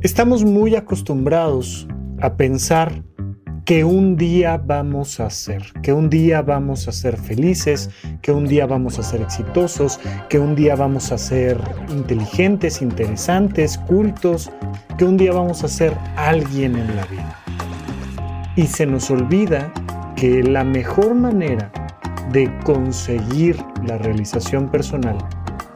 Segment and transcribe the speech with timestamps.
[0.00, 1.88] Estamos muy acostumbrados
[2.20, 3.02] a pensar
[3.64, 7.90] que un día vamos a ser, que un día vamos a ser felices,
[8.22, 9.98] que un día vamos a ser exitosos,
[10.28, 14.52] que un día vamos a ser inteligentes, interesantes, cultos,
[14.98, 17.36] que un día vamos a ser alguien en la vida.
[18.54, 19.72] Y se nos olvida
[20.14, 21.72] que la mejor manera
[22.30, 25.18] de conseguir la realización personal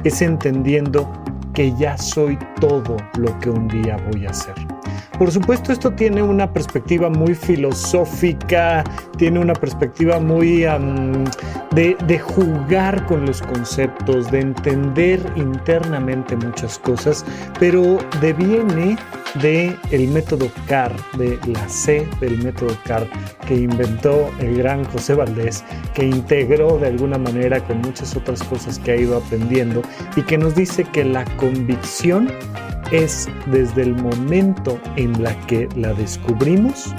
[0.04, 1.10] es entendiendo
[1.52, 4.54] que ya soy todo lo que un día voy a ser.
[5.18, 8.82] Por supuesto, esto tiene una perspectiva muy filosófica,
[9.18, 10.62] tiene una perspectiva muy
[11.70, 17.24] de, de, jugar con los conceptos, de entender internamente muchas cosas,
[17.60, 18.96] pero deviene
[19.40, 23.08] de el método CAR, de la C del método CAR
[23.46, 25.64] que inventó el gran José Valdés,
[25.94, 29.82] que integró de alguna manera con muchas otras cosas que ha ido aprendiendo
[30.16, 32.28] y que nos dice que la convicción
[32.90, 36.94] es desde el momento en la que la descubrimos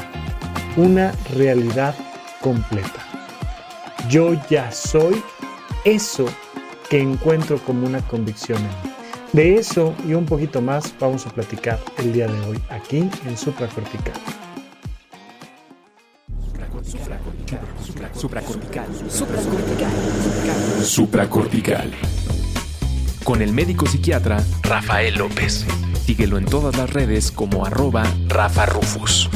[0.75, 1.95] una realidad
[2.41, 3.05] completa.
[4.09, 5.21] Yo ya soy
[5.85, 6.25] eso
[6.89, 9.02] que encuentro como una convicción en mí.
[9.33, 13.35] De eso y un poquito más vamos a platicar el día de hoy aquí en
[13.35, 14.13] Supracortical.
[18.13, 18.87] Supracortical.
[19.09, 20.83] Supracortical.
[20.83, 21.91] Supracortical.
[23.23, 25.65] Con el médico psiquiatra Rafael López.
[26.05, 29.31] Síguelo en todas las redes como arroba Rafa Rufus.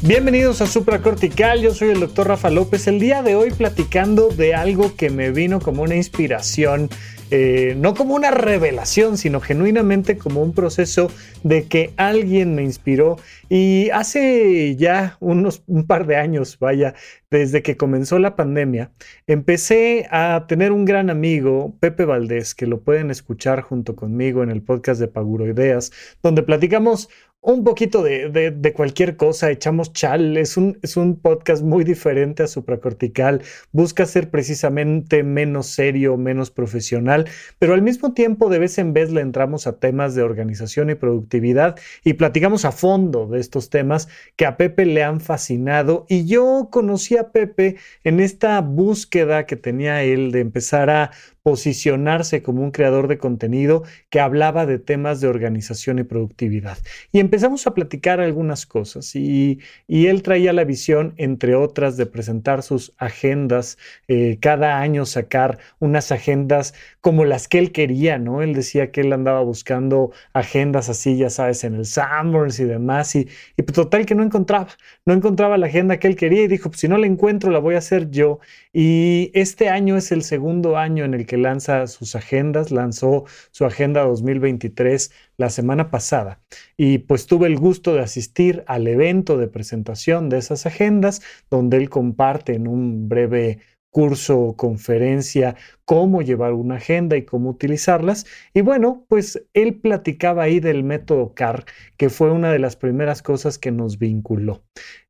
[0.00, 4.54] Bienvenidos a Supracortical, yo soy el doctor Rafa López, el día de hoy platicando de
[4.54, 6.88] algo que me vino como una inspiración
[7.30, 11.10] eh, no como una revelación, sino genuinamente como un proceso
[11.42, 13.18] de que alguien me inspiró.
[13.48, 16.94] Y hace ya unos un par de años, vaya,
[17.30, 18.90] desde que comenzó la pandemia,
[19.26, 24.50] empecé a tener un gran amigo, Pepe Valdés, que lo pueden escuchar junto conmigo en
[24.50, 25.92] el podcast de Paguro Ideas,
[26.22, 27.08] donde platicamos
[27.40, 32.48] un poquito de, cualquier cosa, echamos chal, es un, es un podcast muy diferente a
[32.48, 37.26] Supracortical, busca ser precisamente menos serio, menos profesional,
[37.58, 40.96] pero al mismo tiempo de vez en vez le entramos a temas de organización y
[40.96, 46.06] productividad y platicamos a fondo de estos temas que a Pepe le han fascinado.
[46.08, 51.12] Y yo conocí a Pepe en esta búsqueda que tenía él de empezar a
[51.48, 56.76] posicionarse como un creador de contenido que hablaba de temas de organización y productividad.
[57.10, 62.62] Y empezamos a platicar algunas cosas y, él traía la visión, entre otras, de presentar
[62.62, 68.42] sus agendas, eh, cada año sacar unas agendas como las que él quería, ¿no?
[68.42, 73.14] Él decía que él andaba buscando agendas así, ya sabes, en el Sanborns y demás,
[73.16, 73.26] y,
[73.56, 74.68] y pues, total que no encontraba,
[75.06, 77.58] no encontraba la agenda que él quería y dijo, pues si no la encuentro, la
[77.58, 78.40] voy a hacer yo.
[78.72, 83.64] Y este año es el segundo año en el que lanza sus agendas, lanzó su
[83.64, 86.40] agenda 2023 la semana pasada
[86.76, 91.78] y pues tuve el gusto de asistir al evento de presentación de esas agendas donde
[91.78, 93.60] él comparte en un breve
[93.90, 98.26] curso o conferencia cómo llevar una agenda y cómo utilizarlas.
[98.54, 101.64] Y bueno, pues él platicaba ahí del método CAR,
[101.96, 104.62] que fue una de las primeras cosas que nos vinculó.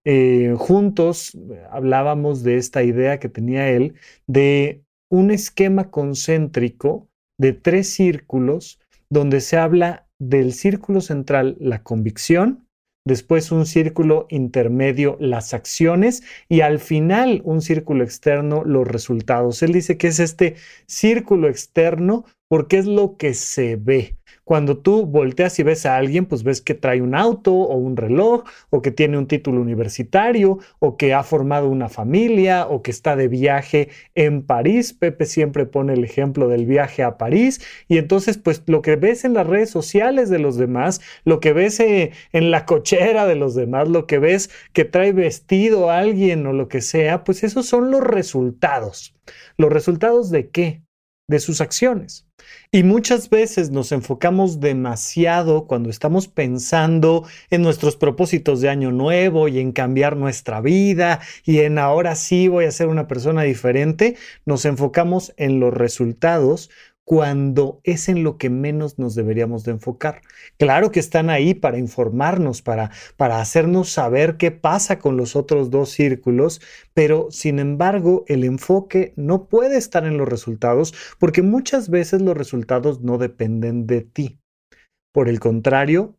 [0.05, 1.37] Eh, juntos
[1.71, 3.95] hablábamos de esta idea que tenía él
[4.27, 7.09] de un esquema concéntrico
[7.39, 8.81] de tres círculos
[9.11, 12.67] donde se habla del círculo central la convicción,
[13.07, 19.63] después un círculo intermedio las acciones y al final un círculo externo los resultados.
[19.63, 24.18] Él dice que es este círculo externo porque es lo que se ve.
[24.49, 27.99] Cuando tú volteas y ves a alguien, pues ves que trae un auto o un
[27.99, 32.91] reloj, o que tiene un título universitario, o que ha formado una familia, o que
[32.91, 34.95] está de viaje en París.
[34.95, 37.61] Pepe siempre pone el ejemplo del viaje a París.
[37.89, 41.53] Y entonces, pues lo que ves en las redes sociales de los demás, lo que
[41.53, 45.99] ves eh, en la cochera de los demás, lo que ves que trae vestido a
[45.99, 49.15] alguien o lo que sea, pues esos son los resultados.
[49.59, 50.88] ¿Los resultados de qué?
[51.29, 52.27] De sus acciones.
[52.73, 59.49] Y muchas veces nos enfocamos demasiado cuando estamos pensando en nuestros propósitos de año nuevo
[59.49, 64.17] y en cambiar nuestra vida y en ahora sí voy a ser una persona diferente.
[64.47, 66.71] Nos enfocamos en los resultados
[67.09, 70.21] cuando es en lo que menos nos deberíamos de enfocar.
[70.59, 75.71] Claro que están ahí para informarnos, para, para hacernos saber qué pasa con los otros
[75.71, 76.61] dos círculos,
[76.93, 82.37] pero sin embargo el enfoque no puede estar en los resultados porque muchas veces los
[82.37, 84.39] resultados no dependen de ti.
[85.11, 86.19] Por el contrario,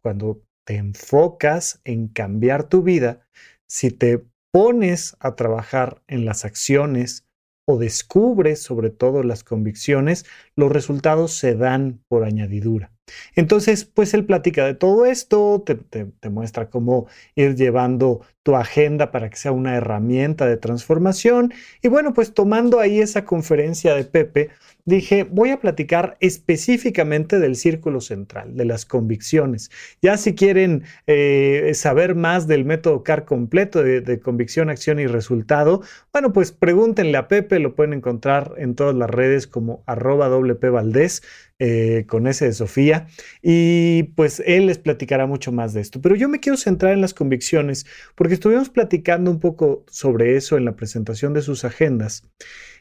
[0.00, 3.28] cuando te enfocas en cambiar tu vida,
[3.68, 7.26] si te pones a trabajar en las acciones
[7.66, 10.26] o descubres sobre todo las convicciones,
[10.56, 12.92] los resultados se dan por añadidura.
[13.34, 19.30] Entonces, pues él platica de todo esto, te, muestra cómo ir llevando tu agenda para
[19.30, 21.52] que sea una herramienta de transformación.
[21.82, 24.50] Y bueno, pues tomando ahí esa conferencia de Pepe,
[24.84, 29.70] dije, voy a platicar específicamente del círculo central, de las convicciones.
[30.02, 35.82] Ya si quieren eh, saber más del método CAR completo de, convicción, acción y resultado,
[36.12, 41.22] bueno, pues pregúntenle a Pepe, lo pueden encontrar en todas las redes como arroba Valdés.
[41.60, 43.06] Eh, con ese de Sofía
[43.40, 46.00] y pues él les platicará mucho más de esto.
[46.00, 47.86] Pero yo me quiero centrar en las convicciones
[48.16, 52.28] porque estuvimos platicando un poco sobre eso en la presentación de sus agendas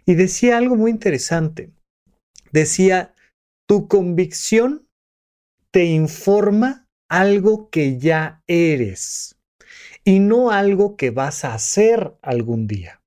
[0.06, 1.72] y decía algo muy interesante
[2.54, 3.14] decía,
[3.68, 4.88] tu convicción
[5.72, 9.36] te informa algo que ya eres
[10.06, 13.02] y no algo que vas a hacer algún día.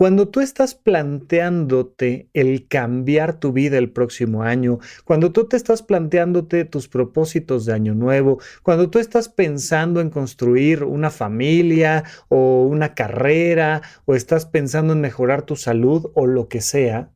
[0.00, 5.82] Cuando tú estás planteándote el cambiar tu vida el próximo año, cuando tú te estás
[5.82, 12.62] planteándote tus propósitos de año nuevo, cuando tú estás pensando en construir una familia o
[12.62, 17.12] una carrera o estás pensando en mejorar tu salud o lo que sea,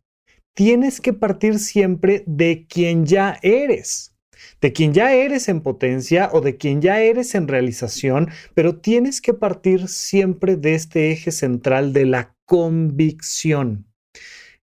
[0.55, 4.15] tienes que partir siempre de quien ya eres,
[4.61, 9.23] de quien ya eres en potencia o de quien ya eres en realización, pero tienes
[9.23, 13.87] que partir siempre de este eje central de la convicción.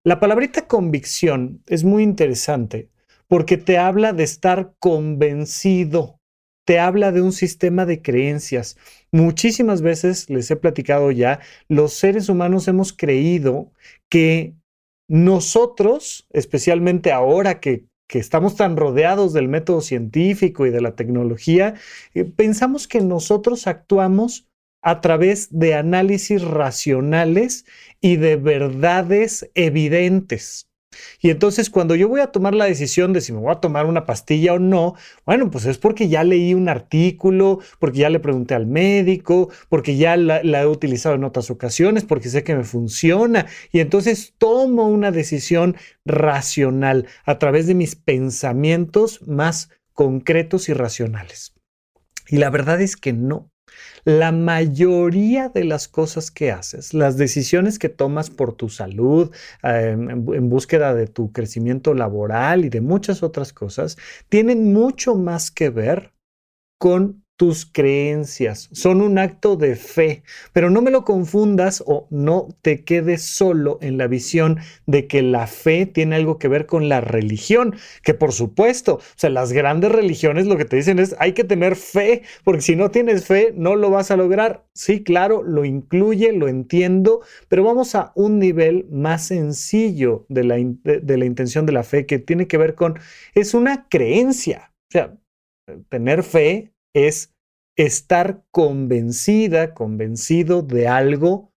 [0.04, 2.90] La palabrita convicción es muy interesante
[3.28, 6.20] porque te habla de estar convencido,
[6.66, 8.78] te habla de un sistema de creencias.
[9.12, 11.40] Muchísimas veces, les he platicado ya,
[11.70, 13.72] los seres humanos hemos creído
[14.10, 14.56] que
[15.08, 21.76] nosotros, especialmente ahora que, estamos tan rodeados del método científico y de la tecnología,
[22.14, 24.51] eh, pensamos que nosotros actuamos
[24.82, 27.66] a través de análisis racionales
[28.00, 30.68] y de verdades evidentes.
[31.22, 33.86] Y entonces cuando yo voy a tomar la decisión de si me voy a tomar
[33.86, 34.96] una pastilla o no,
[35.26, 39.96] bueno, pues es porque ya leí un artículo, porque ya le pregunté al médico, porque
[39.96, 43.48] ya la, he utilizado en otras ocasiones, porque sé que me funciona.
[43.72, 51.54] Y entonces tomo una decisión racional a través de mis pensamientos más concretos y racionales.
[52.28, 53.51] Y la verdad es que no.
[54.04, 59.32] La mayoría de las cosas que haces, las decisiones que tomas por tu salud,
[59.64, 63.98] em, en, búsqueda de tu crecimiento laboral y de muchas otras cosas,
[64.30, 66.14] tienen mucho más que ver
[66.80, 70.22] con tus creencias, son un acto de fe,
[70.54, 75.24] pero no me lo confundas o no te quedes solo en la visión de que
[75.24, 77.74] la fe tiene algo que ver con la religión,
[78.04, 81.44] que por supuesto, o sea, las grandes religiones lo que te dicen es hay que
[81.44, 84.68] tener fe, porque si no tienes fe no lo vas a lograr.
[84.76, 90.58] Sí, claro, lo incluye, lo entiendo, pero vamos a un nivel más sencillo de la,
[90.58, 93.00] de la intención de la fe que tiene que ver con,
[93.34, 95.18] es una creencia, o sea,
[95.90, 97.31] tener fe es
[97.76, 101.54] estar convencida, convencido de algo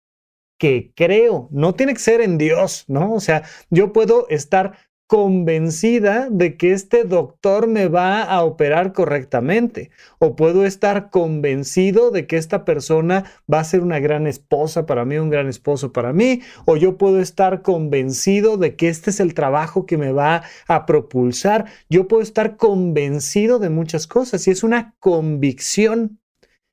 [0.59, 1.49] que creo.
[1.51, 3.13] No tiene que ser en Dios, ¿no?
[3.13, 4.77] O sea, yo puedo estar
[5.13, 12.25] convencida de que este doctor me va a operar correctamente o puedo estar convencido de
[12.25, 16.13] que esta persona va a ser una gran esposa para mí, un gran esposo para
[16.13, 20.45] mí, o yo puedo estar convencido de que este es el trabajo que me va
[20.67, 21.65] a propulsar.
[21.91, 26.19] Yo puedo estar convencido de muchas cosas y es una convicción,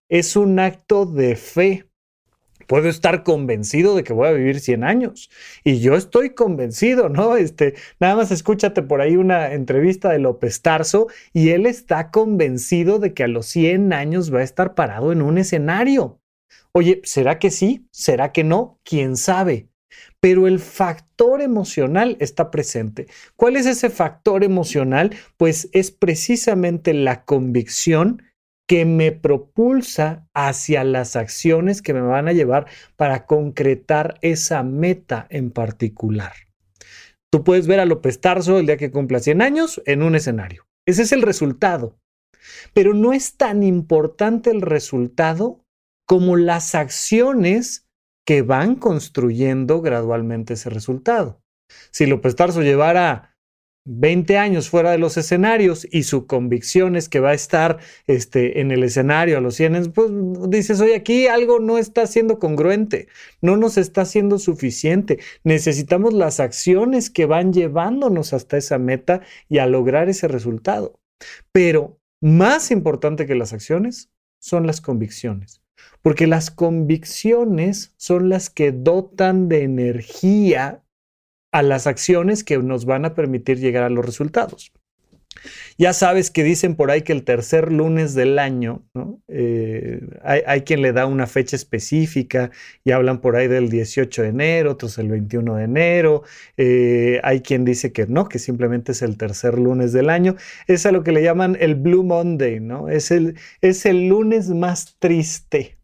[0.09, 1.89] es un acto de fe
[2.70, 5.28] puedo estar convencido de que voy a vivir 100 años.
[5.64, 7.36] Y yo estoy convencido, ¿no?
[7.36, 13.00] Este, nada más escúchate por ahí una entrevista de López Tarso y él está convencido
[13.00, 16.20] de que a los 100 años va a estar parado en un escenario.
[16.70, 17.88] Oye, ¿será que sí?
[17.90, 18.78] ¿Será que no?
[18.84, 19.68] ¿Quién sabe?
[20.20, 23.08] Pero el factor emocional está presente.
[23.34, 25.10] ¿Cuál es ese factor emocional?
[25.36, 28.22] Pues es precisamente la convicción
[28.70, 35.26] que me propulsa hacia las acciones que me van a llevar para concretar esa meta
[35.28, 36.32] en particular.
[37.32, 40.68] Tú puedes ver a López Tarso el día que cumpla 100 años en un escenario.
[40.86, 41.98] Ese es el resultado.
[42.72, 45.64] Pero no es tan importante el resultado
[46.06, 47.88] como las acciones
[48.24, 51.42] que van construyendo gradualmente ese resultado.
[51.90, 53.29] Si López Tarso llevara
[53.92, 58.61] 20 años fuera de los escenarios y su convicción es que va a estar este,
[58.61, 60.11] en el escenario a los 100, pues
[60.49, 63.09] dices, oye, aquí algo no está siendo congruente,
[63.40, 65.18] no nos está siendo suficiente.
[65.42, 71.00] Necesitamos las acciones que van llevándonos hasta esa meta y a lograr ese resultado.
[71.50, 75.62] Pero más importante que las acciones son las convicciones,
[76.00, 80.85] porque las convicciones son las que dotan de energía
[81.52, 84.73] a las acciones que nos van a permitir llegar a los resultados.
[85.78, 88.85] Ya sabes que dicen por ahí que el tercer lunes del año,
[89.28, 92.50] eh, hay, quien le da una fecha específica
[92.85, 96.23] y hablan por ahí del 18 de enero, otros el 21 de enero,
[96.57, 100.37] eh, hay quien dice que no, que simplemente es el tercer lunes del año.
[100.66, 102.88] Es a lo que le llaman el Blue Monday, ¿no?
[102.88, 105.79] Es el, es el lunes más triste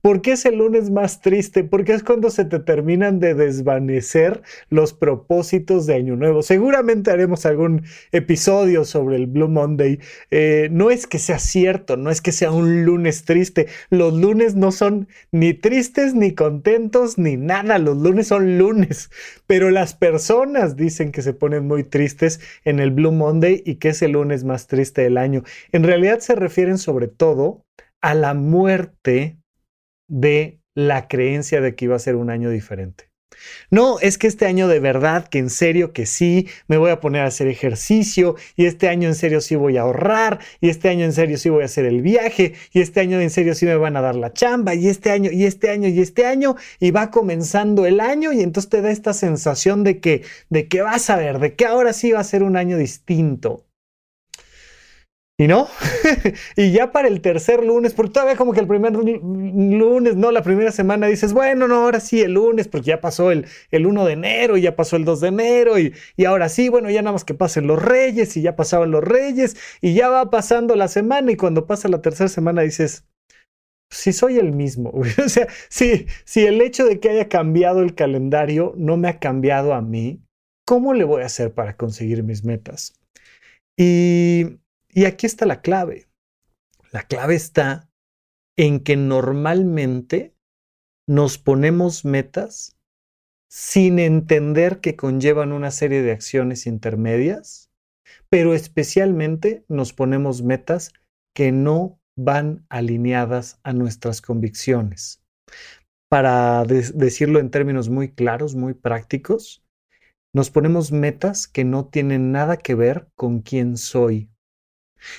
[0.00, 1.64] ¿Por qué es el lunes más triste?
[1.64, 6.42] Porque es cuando se te terminan de desvanecer los propósitos de Año Nuevo.
[6.42, 10.00] Seguramente haremos algún episodio sobre el Blue Monday.
[10.30, 13.66] Eh, no es que sea cierto, no es que sea un lunes triste.
[13.90, 17.78] Los lunes no son ni tristes, ni contentos, ni nada.
[17.78, 19.10] Los lunes son lunes.
[19.46, 23.90] Pero las personas dicen que se ponen muy tristes en el Blue Monday y que
[23.90, 25.42] es el lunes más triste del año.
[25.72, 27.64] En realidad se refieren sobre todo
[28.00, 29.38] a la muerte
[30.08, 33.14] de la creencia de que iba a ser un año diferente.
[33.70, 37.00] No, es que este año de verdad, que en serio que sí, me voy a
[37.00, 40.88] poner a hacer ejercicio y este año en serio sí voy a ahorrar y este
[40.88, 43.66] año en serio sí voy a hacer el viaje y este año en serio sí
[43.66, 46.56] me van a dar la chamba y este año y este año y este año
[46.80, 50.82] y va comenzando el año y entonces te da esta sensación de que de que
[50.82, 53.66] vas a ver, de que ahora sí va a ser un año distinto.
[55.36, 55.66] Y no,
[56.56, 60.42] y ya para el tercer lunes, porque todavía como que el primer lunes, no, la
[60.44, 64.04] primera semana dices, bueno, no, ahora sí el lunes, porque ya pasó el, el 1
[64.04, 67.02] de enero, y ya pasó el 2 de enero, y, y ahora sí, bueno, ya
[67.02, 70.76] nada más que pasen los reyes, y ya pasaban los reyes, y ya va pasando
[70.76, 73.04] la semana, y cuando pasa la tercera semana dices,
[73.90, 74.90] si soy el mismo,
[75.24, 79.18] o sea, si, si el hecho de que haya cambiado el calendario no me ha
[79.18, 80.22] cambiado a mí,
[80.64, 82.94] ¿cómo le voy a hacer para conseguir mis metas?
[83.76, 84.58] Y
[84.94, 86.06] y aquí está la clave.
[86.92, 87.90] La clave está
[88.56, 90.34] en que normalmente
[91.08, 92.78] nos ponemos metas
[93.50, 97.70] sin entender que conllevan una serie de acciones intermedias,
[98.30, 100.92] pero especialmente nos ponemos metas
[101.34, 105.20] que no van alineadas a nuestras convicciones.
[106.08, 109.64] Para decirlo en términos muy claros, muy prácticos,
[110.32, 114.30] nos ponemos metas que no tienen nada que ver con quién soy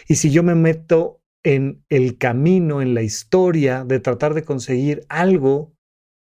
[0.08, 5.06] y si yo me meto en el camino, en la historia de tratar de conseguir
[5.10, 5.74] algo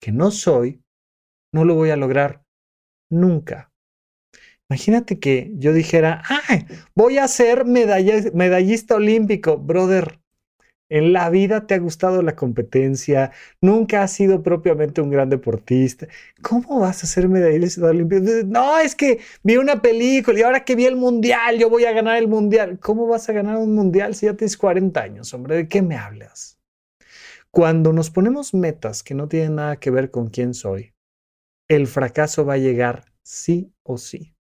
[0.01, 0.81] que no soy,
[1.53, 2.43] no lo voy a lograr
[3.11, 3.71] nunca.
[4.69, 6.65] Imagínate que yo dijera, ¡ay!
[6.95, 10.19] Voy a ser medallista olímpico, brother.
[10.89, 16.07] En la vida te ha gustado la competencia, nunca has sido propiamente un gran deportista.
[16.41, 18.21] ¿Cómo vas a ser medallista olímpico?
[18.45, 21.93] No, es que vi una película y ahora que vi el mundial, yo voy a
[21.93, 22.79] ganar el mundial.
[22.79, 25.55] ¿Cómo vas a ganar un mundial si ya tienes 40 años, hombre?
[25.55, 26.59] ¿De qué me hablas?
[27.49, 30.93] Cuando nos ponemos metas que no tienen nada que ver con quién soy,
[31.69, 34.35] el fracaso va a llegar sí o sí.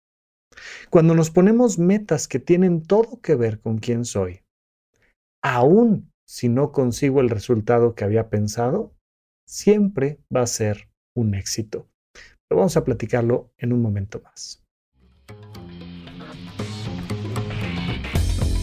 [0.91, 4.43] Cuando nos ponemos metas que tienen todo que ver con quién soy,
[5.43, 8.97] aún si no consigo el resultado que había pensado,
[9.47, 11.91] siempre va a ser un éxito.
[12.49, 14.65] Pero vamos a platicarlo en un momento más.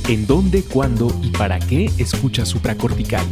[0.08, 3.28] ¿En dónde, cuándo y para qué escucha supracortical?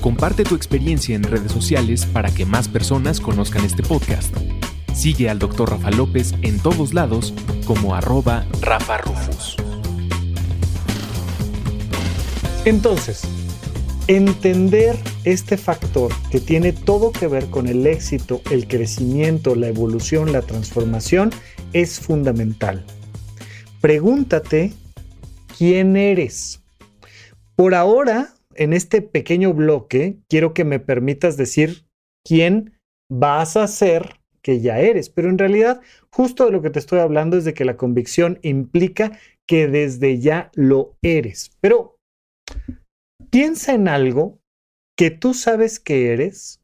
[0.00, 4.34] Comparte tu experiencia en redes sociales para que más personas conozcan este podcast.
[4.94, 5.68] Sigue al Dr.
[5.68, 7.34] Rafa López en todos lados
[7.66, 9.56] como arroba Rafa Rufus.
[12.64, 13.41] Entonces,
[14.08, 20.32] Entender este factor que tiene todo que ver con el éxito, el crecimiento, la evolución,
[20.32, 21.30] la transformación
[21.72, 22.84] es fundamental.
[23.80, 24.72] Pregúntate
[25.56, 26.64] quién eres.
[27.54, 31.86] Por ahora, en este pequeño bloque, quiero que me permitas decir
[32.24, 32.72] quién
[33.08, 35.80] vas a ser que ya eres, pero en realidad
[36.10, 39.16] justo de lo que te estoy hablando es de que la convicción implica
[39.46, 41.52] que desde ya lo eres.
[41.60, 41.98] Pero
[43.32, 44.42] Piensa en algo
[44.94, 46.60] que tú sabes que eres,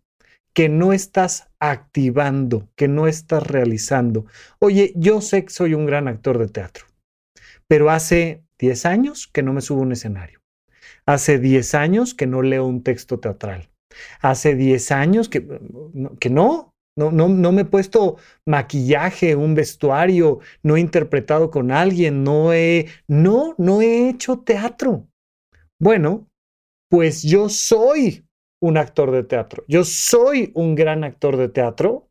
[0.52, 4.26] que no estás activando, que no estás realizando.
[4.58, 6.84] Oye, yo sé que soy un gran actor de teatro,
[7.68, 10.40] pero hace 10 años que no me subo a un escenario.
[11.06, 13.70] Hace 10 años que no leo un texto teatral.
[14.20, 15.48] Hace 10 años que,
[16.20, 21.70] que no, no, no, no, me he puesto maquillaje, un vestuario, no he interpretado con
[21.70, 25.08] alguien, no he, no, no he hecho teatro.
[25.80, 26.28] Bueno,
[26.88, 28.24] pues yo soy
[28.60, 32.08] un actor de teatro, yo soy un gran actor de teatro,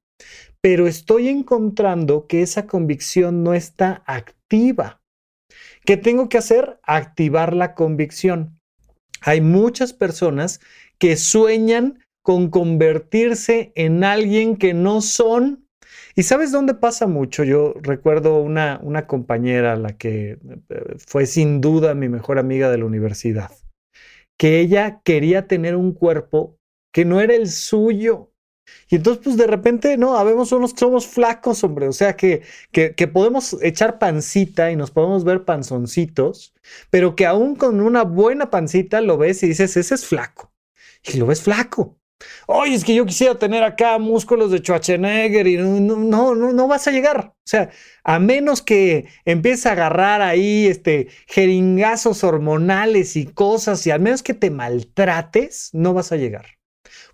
[0.62, 5.02] pero estoy encontrando que esa convicción no está activa.
[5.86, 6.80] ¿Qué tengo que hacer?
[6.84, 8.60] Activar la convicción.
[9.22, 10.60] Hay muchas personas
[11.00, 15.66] que sueñan con convertirse en alguien que no son.
[16.16, 17.44] ¿Y sabes dónde pasa mucho?
[17.44, 22.80] Yo recuerdo una, una compañera, la que eh, fue sin duda mi mejor amiga de
[22.80, 23.52] la universidad,
[24.38, 26.58] que ella quería tener un cuerpo
[26.92, 28.32] que no era el suyo.
[28.90, 31.88] Y entonces, pues de repente, no, habemos unos somos flacos, hombre.
[31.88, 36.54] O sea, que, que, que, podemos echar pancita y nos podemos ver panzoncitos,
[36.90, 40.54] pero que aún con una buena pancita lo ves y dices, ese es flaco.
[41.04, 41.98] Y lo ves flaco.
[42.48, 46.88] Oye, es que yo quisiera tener acá músculos de Schwarzenegger y no, no, no, vas
[46.88, 47.34] a llegar.
[47.36, 47.70] O sea,
[48.04, 54.24] a menos que empieces a agarrar ahí este jeringazos hormonales y cosas y al menos
[54.24, 56.58] que te maltrates, no vas a llegar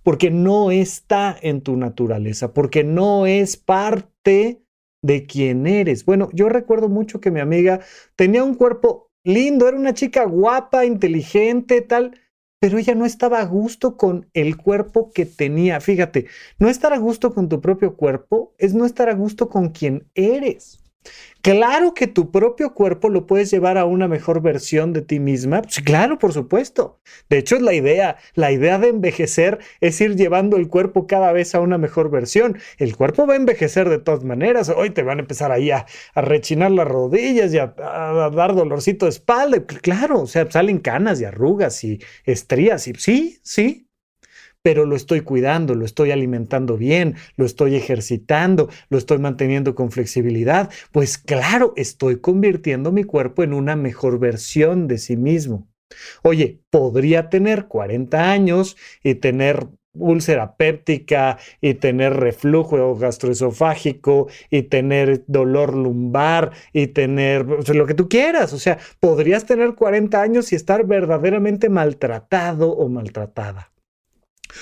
[0.04, 4.62] porque no está en tu naturaleza, porque no es parte
[5.02, 6.06] de quién eres.
[6.06, 7.80] Bueno, yo recuerdo mucho que mi amiga
[8.16, 12.20] tenía un cuerpo lindo, era una chica guapa, inteligente, tal,
[12.64, 15.82] pero ella no estaba a gusto con el cuerpo que tenía.
[15.82, 16.28] Fíjate,
[16.60, 20.08] no estar a gusto con tu propio cuerpo es no estar a gusto con quien
[20.16, 20.83] eres.
[21.42, 25.62] Claro que tu propio cuerpo lo puedes llevar a una mejor versión de ti misma.
[25.84, 27.02] Claro, por supuesto.
[27.30, 28.16] De hecho, es la idea.
[28.34, 32.58] La idea de envejecer es ir llevando el cuerpo cada vez a una mejor versión.
[32.78, 34.70] El cuerpo va a envejecer de todas maneras.
[34.70, 39.06] Hoy te van a empezar ahí a, rechinar las rodillas y a, a, dar dolorcito
[39.06, 39.66] de espalda.
[39.66, 42.88] Claro, o sea, salen canas y arrugas y estrías.
[42.88, 43.90] Y sí, sí,
[44.64, 49.92] pero lo estoy cuidando, lo estoy alimentando bien, lo estoy ejercitando, lo estoy manteniendo con
[49.92, 55.68] flexibilidad, pues claro, estoy convirtiendo mi cuerpo en una mejor versión de sí mismo.
[56.24, 65.24] Oye, podría tener 40 años y tener úlcera péptica y tener reflujo gastroesofágico y tener
[65.28, 68.54] dolor lumbar y tener lo que tú quieras.
[68.54, 73.73] O sea, podrías tener 40 años y estar verdaderamente maltratado o maltratada.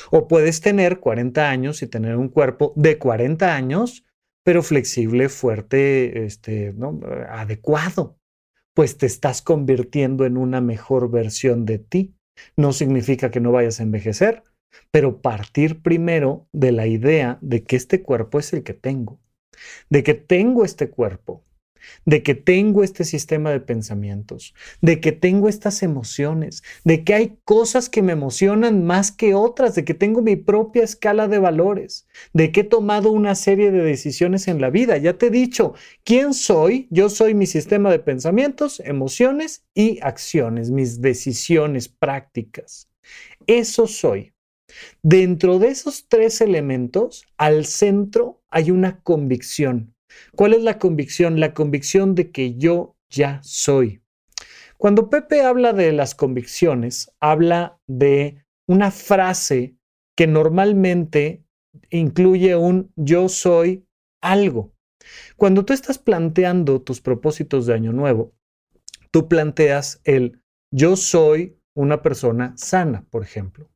[0.10, 4.06] O puedes tener 40 años y tener un cuerpo de 40 años,
[4.43, 6.99] pero flexible, fuerte, este, ¿no?
[7.30, 8.17] adecuado.
[8.73, 12.15] Pues te estás convirtiendo en una mejor versión de ti.
[12.56, 14.43] No significa que no vayas a envejecer,
[14.91, 19.19] pero partir primero de la idea de que este cuerpo es el que tengo,
[19.89, 21.43] de que tengo este cuerpo,
[22.05, 27.37] de que tengo este sistema de pensamientos, de que tengo estas emociones, de que hay
[27.43, 32.07] cosas que me emocionan más que otras, de que tengo mi propia escala de valores,
[32.33, 34.97] de que he tomado una serie de decisiones en la vida.
[34.97, 36.87] Ya te he dicho, ¿quién soy?
[36.89, 42.89] Yo soy mi sistema de pensamientos, emociones y acciones, mis decisiones prácticas.
[43.47, 44.33] Eso soy.
[45.03, 49.93] Dentro de esos tres elementos, al centro hay una convicción,
[50.36, 51.39] ¿Cuál es la convicción?
[51.39, 54.02] La convicción de que yo ya soy.
[54.78, 59.76] Cuando Pepe habla de las convicciones, habla de una frase
[60.15, 61.43] que normalmente
[61.89, 63.86] incluye un yo soy
[64.21, 64.74] algo.
[65.36, 68.34] Cuando tú estás planteando tus propósitos de año nuevo,
[69.12, 73.69] tú planteas el yo soy una persona sana, por ejemplo.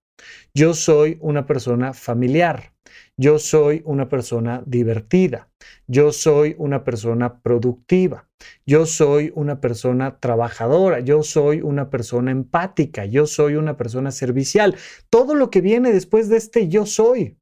[0.53, 2.74] Yo soy una persona familiar.
[3.17, 5.49] Yo soy una persona divertida.
[5.87, 8.27] Yo soy una persona productiva.
[8.65, 10.99] Yo soy una persona trabajadora.
[10.99, 13.05] Yo soy una persona empática.
[13.05, 14.75] Yo soy una persona servicial.
[15.09, 17.37] Todo lo que viene después de este yo soy.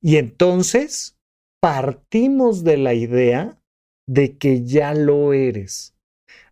[0.00, 1.16] Y entonces
[1.60, 3.58] partimos de la idea
[4.06, 5.96] de que ya lo eres.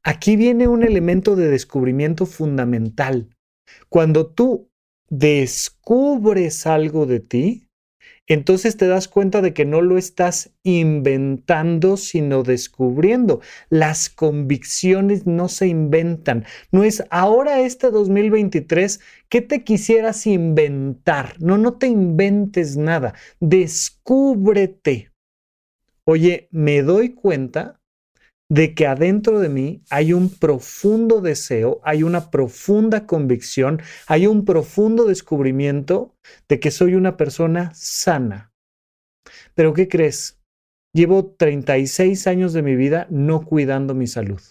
[0.03, 3.37] Aquí viene un elemento de descubrimiento fundamental.
[3.91, 4.71] Cuando tú
[5.11, 7.70] descubres algo de ti,
[8.33, 13.41] entonces te das cuenta de que no lo estás inventando, sino descubriendo.
[13.71, 16.45] Las convicciones no se inventan.
[16.71, 21.35] No es ahora este 2023, ¿qué te quisieras inventar?
[21.41, 23.15] No, no te inventes nada.
[23.41, 25.11] Descúbrete.
[26.05, 27.80] Oye, me doy cuenta
[28.51, 34.45] de que adentro de mí hay un profundo deseo, hay una profunda convicción, hay un
[34.45, 36.17] profundo descubrimiento
[36.49, 38.53] de que soy una persona sana.
[39.55, 40.41] Pero ¿qué crees?
[40.93, 44.43] Llevo 36 años de mi vida no cuidando mi salud.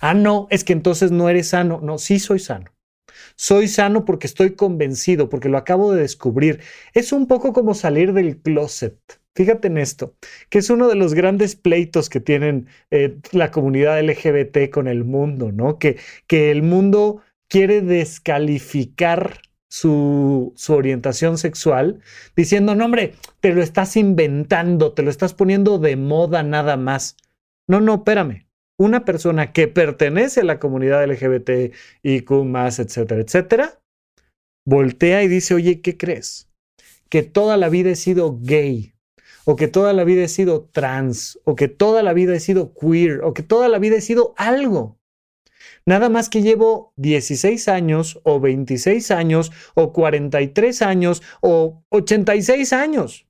[0.00, 1.80] Ah, no, es que entonces no eres sano.
[1.80, 2.72] No, sí soy sano.
[3.36, 6.62] Soy sano porque estoy convencido, porque lo acabo de descubrir.
[6.94, 8.98] Es un poco como salir del closet.
[9.36, 10.16] Fíjate en esto,
[10.48, 15.04] que es uno de los grandes pleitos que tienen eh, la comunidad LGBT con el
[15.04, 15.78] mundo, ¿no?
[15.78, 22.00] Que, que el mundo quiere descalificar su, su, orientación sexual,
[22.34, 27.18] diciendo, no, hombre, te lo estás inventando, te lo estás poniendo de moda nada más.
[27.68, 28.46] No, no, espérame.
[28.78, 33.80] una persona que pertenece a la comunidad LGBT, IQ, etcétera, etcétera,
[34.64, 36.50] voltea y dice, oye, ¿qué crees?
[37.10, 38.95] Que toda la vida he sido gay,
[39.46, 42.74] o que toda la vida he sido trans, o que toda la vida he sido
[42.74, 44.98] queer, o que toda la vida he sido algo.
[45.86, 53.28] Nada más que llevo 16 años, o 26 años, o 43 años, o 86 años.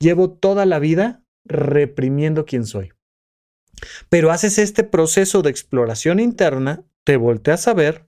[0.00, 2.92] Llevo toda la vida reprimiendo quién soy.
[4.08, 8.07] Pero haces este proceso de exploración interna, te volteas a ver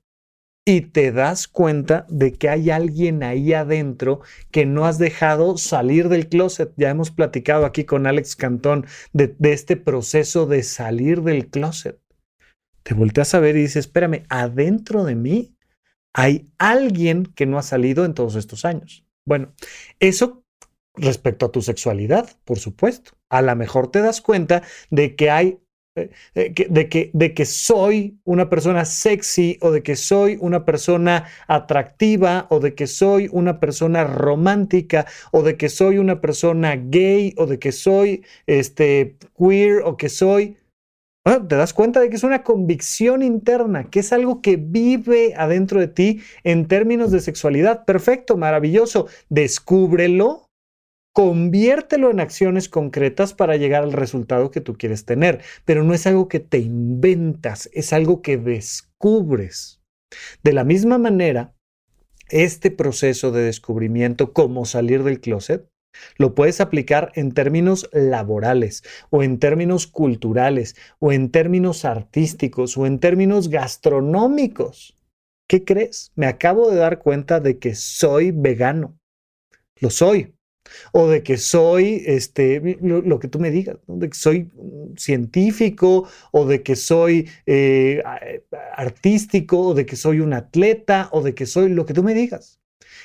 [0.64, 4.20] y te das cuenta de que hay alguien ahí adentro
[4.50, 6.72] que no has dejado salir del closet.
[6.76, 12.00] Ya hemos platicado aquí con Alex Cantón de, este proceso de salir del closet.
[12.82, 15.56] Te volteas a ver y dices, espérame, adentro de mí
[16.12, 19.06] hay alguien que no ha salido en todos estos años.
[19.24, 19.54] Bueno,
[19.98, 20.44] eso
[20.94, 23.12] respecto a tu sexualidad, por supuesto.
[23.28, 25.60] A lo mejor te das cuenta de que hay
[26.34, 32.46] de, que, de que soy una persona sexy o de que soy una persona atractiva
[32.50, 37.46] o de que soy una persona romántica o de que soy una persona gay o
[37.46, 40.56] de que soy este, queer o que soy...
[41.24, 45.80] te das cuenta de que es una convicción interna, que es algo que vive adentro
[45.80, 47.84] de ti en términos de sexualidad.
[47.84, 49.06] Perfecto, maravilloso.
[49.28, 50.49] Descúbrelo,
[51.12, 55.42] conviértelo en acciones concretas para llegar al resultado que tú quieres tener.
[55.64, 59.80] Pero no es algo que te inventas, es algo que descubres.
[60.42, 61.54] De la misma manera,
[62.28, 65.68] este proceso de descubrimiento, como salir del closet,
[66.16, 72.86] lo puedes aplicar en términos laborales o en términos culturales o en términos artísticos o
[72.86, 74.96] en términos gastronómicos.
[75.48, 76.12] ¿Qué crees?
[76.14, 78.96] Me acabo de dar cuenta de que soy vegano.
[79.80, 80.36] Lo soy
[80.92, 84.50] o de que soy este, lo, que tú me digas, de que soy
[84.96, 88.02] científico, o de que soy eh,
[88.76, 92.14] artístico, o de que soy un atleta, o de que soy lo que tú me
[92.14, 92.60] digas.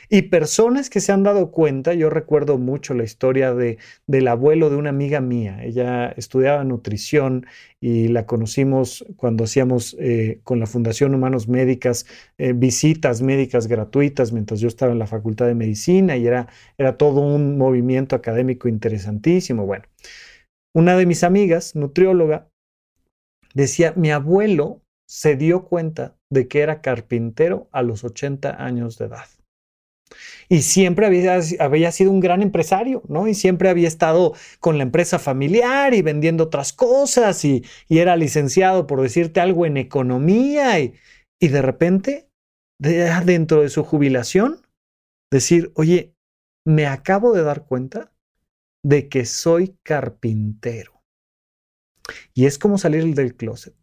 [0.10, 4.70] Y personas que se han dado cuenta, yo recuerdo mucho la historia de, del abuelo
[4.70, 5.64] de una amiga mía.
[5.64, 7.46] Ella estudiaba nutrición
[7.80, 12.06] y la conocimos cuando hacíamos eh, con la Fundación Humanos Médicas
[12.38, 16.98] eh, visitas médicas gratuitas mientras yo estaba en la Facultad de Medicina y era, era
[16.98, 19.66] todo un movimiento académico interesantísimo.
[19.66, 19.86] Bueno,
[20.74, 22.50] una de mis amigas, nutrióloga,
[23.54, 29.06] decía, mi abuelo se dio cuenta de que era carpintero a los 80 años de
[29.06, 29.26] edad.
[30.48, 33.28] Y siempre había, había, sido un gran empresario, ¿no?
[33.28, 38.86] Y siempre había estado con la empresa familiar y vendiendo otras cosas y, era licenciado,
[38.86, 40.94] por decirte algo, en economía y,
[41.40, 42.30] y de repente,
[42.78, 44.62] dentro de su jubilación,
[45.32, 46.14] decir, oye,
[46.66, 48.12] me acabo de dar cuenta
[48.84, 51.02] de que soy carpintero.
[52.34, 53.76] Y es como salir del closet.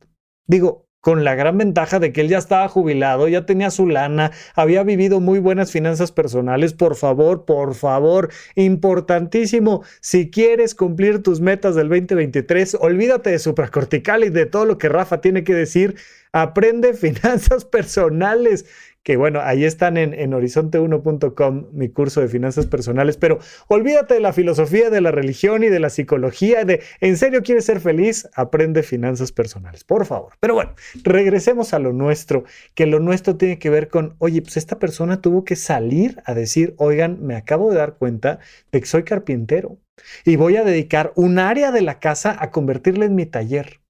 [0.46, 4.30] Digo, con la gran ventaja de que él ya estaba jubilado, ya tenía su lana,
[4.54, 6.74] había vivido muy buenas finanzas personales.
[6.74, 14.22] Por favor, por favor, importantísimo, si quieres cumplir tus metas del 2023, olvídate de supracortical
[14.22, 15.96] y de todo lo que Rafa tiene que decir.
[16.32, 18.64] Aprende finanzas personales
[19.02, 23.38] que bueno, ahí están en, en horizonte1.com mi curso de finanzas personales, pero
[23.68, 27.64] olvídate de la filosofía, de la religión y de la psicología, de en serio quieres
[27.64, 30.34] ser feliz, aprende finanzas personales, por favor.
[30.40, 34.56] Pero bueno, regresemos a lo nuestro, que lo nuestro tiene que ver con, oye, pues
[34.56, 38.38] esta persona tuvo que salir a decir, oigan, me acabo de dar cuenta
[38.70, 39.78] de que soy carpintero
[40.24, 43.80] y voy a dedicar un área de la casa a convertirla en mi taller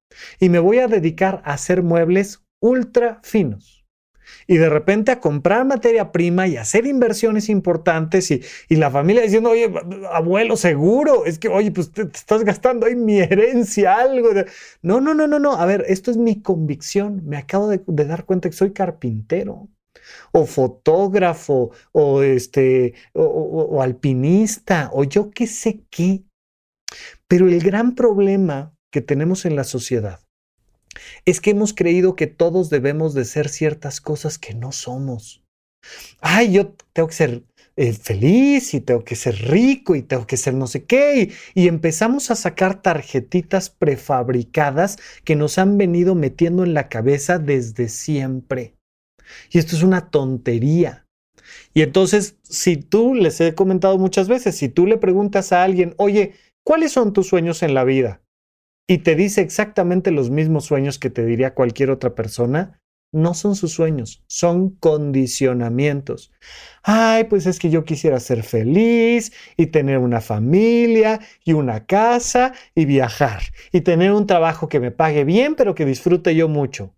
[0.40, 3.82] y me voy a dedicar a hacer muebles ultra finos
[4.47, 9.51] y de repente a comprar materia prima y hacer inversiones importantes y, la familia diciendo,
[9.51, 9.73] oye,
[10.11, 14.31] abuelo, seguro, es que, oye, pues te, estás gastando ahí mi herencia, algo.
[14.83, 18.25] No, no, no, no, no, a ver, esto es mi convicción, me acabo de, dar
[18.25, 19.69] cuenta que soy carpintero
[20.33, 26.25] o fotógrafo o este o alpinista o yo qué sé qué.
[27.29, 30.21] Pero el gran problema que tenemos en la sociedad
[31.24, 35.42] es que hemos creído que todos debemos de ser ciertas cosas que no somos.
[36.20, 37.42] Ay, yo tengo que ser
[37.76, 41.33] eh, feliz y tengo que ser rico y tengo que ser no sé qué.
[41.55, 47.38] Y, y, empezamos a sacar tarjetitas prefabricadas que nos han venido metiendo en la cabeza
[47.38, 48.74] desde siempre.
[49.50, 51.07] Y esto es una tontería.
[51.74, 55.94] Y entonces, si tú, les he comentado muchas veces, si tú le preguntas a alguien,
[55.96, 58.20] oye, ¿cuáles son tus sueños en la vida?
[58.88, 62.81] Y te dice exactamente los mismos sueños que te diría cualquier otra persona,
[63.12, 66.33] no son sus sueños, son condicionamientos.
[66.83, 72.55] Ay, pues es que yo quisiera ser feliz y tener una familia y una casa
[72.75, 76.95] y viajar y tener un trabajo que me pague bien, pero que disfrute yo mucho.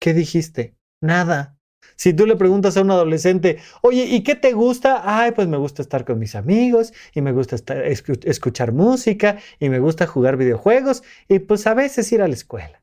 [0.00, 0.76] ¿Qué dijiste?
[1.00, 1.56] Nada.
[2.02, 5.02] Si tú le preguntas a un adolescente, oye, ¿y qué te gusta?
[5.04, 9.78] Ay, pues me gusta estar con mis amigos y me gusta escuchar música y me
[9.78, 12.82] gusta jugar videojuegos y pues a veces ir a la escuela.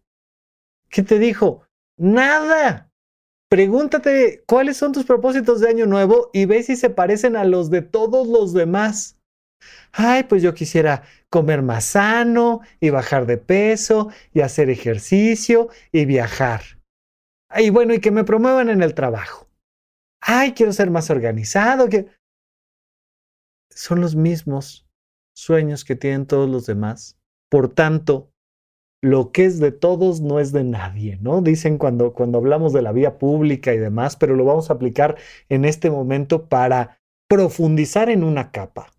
[0.90, 1.64] ¿Qué te dijo?
[1.98, 2.94] Nada.
[3.50, 7.70] Pregúntate cuáles son tus propósitos de año nuevo y ve si se parecen a los
[7.70, 9.20] de todos los demás.
[9.92, 16.06] Ay, pues yo quisiera comer más sano y bajar de peso y hacer ejercicio y
[16.06, 16.79] viajar.
[17.58, 19.48] Y bueno, y que me promuevan en el trabajo.
[20.22, 21.90] Ay, quiero ser más organizado.
[21.90, 22.08] Que...
[23.70, 24.88] Son los mismos
[25.36, 27.18] sueños que tienen todos los demás.
[27.50, 28.32] Por tanto,
[29.02, 31.42] lo que es de todos no es de nadie, ¿no?
[31.42, 35.18] Dicen cuando, cuando hablamos de la vía pública y demás, pero lo vamos a aplicar
[35.48, 38.92] en este momento para profundizar en una capa.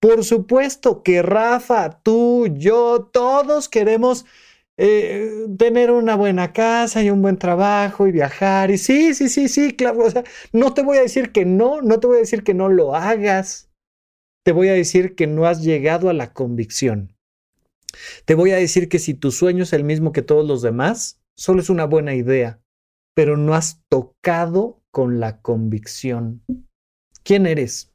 [0.00, 4.24] Por supuesto que Rafa, tú, yo, todos queremos
[4.76, 8.70] eh, tener una buena casa y un buen trabajo y viajar.
[8.70, 10.04] Y sí, sí, sí, sí, claro.
[10.04, 12.54] O sea, no te voy a decir que no, no te voy a decir que
[12.54, 13.70] no lo hagas.
[14.44, 17.16] Te voy a decir que no has llegado a la convicción.
[18.24, 21.20] Te voy a decir que si tu sueño es el mismo que todos los demás,
[21.36, 22.60] solo es una buena idea,
[23.14, 26.42] pero no has tocado con la convicción.
[27.22, 27.92] ¿Quién eres?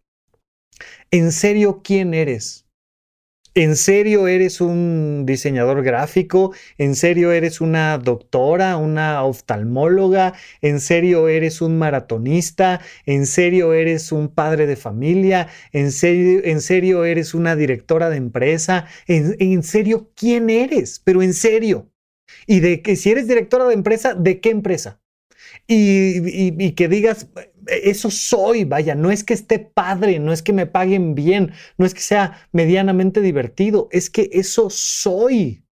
[1.12, 2.69] ¿En serio quién eres?
[3.60, 6.54] ¿En serio eres un diseñador gráfico?
[6.78, 10.34] ¿En serio eres una doctora, una oftalmóloga?
[10.62, 12.80] ¿En serio eres un maratonista?
[13.06, 15.50] ¿En serio eres un padre de familia?
[15.74, 18.86] ¿En serio, en serio eres una directora de empresa?
[19.08, 21.02] ¿En, ¿En, serio quién eres?
[21.04, 21.92] Pero en serio.
[22.48, 25.02] Y de que si eres directora de empresa, ¿de qué empresa?
[25.68, 27.28] y, que digas,
[27.72, 31.86] eso soy, vaya, no es que esté padre, no es que me paguen bien, no
[31.86, 35.64] es que sea medianamente divertido, es que eso soy.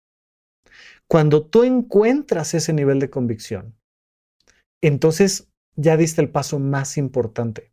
[1.09, 3.77] Cuando tú encuentras ese nivel de convicción,
[4.83, 7.73] entonces ya diste el paso más importante.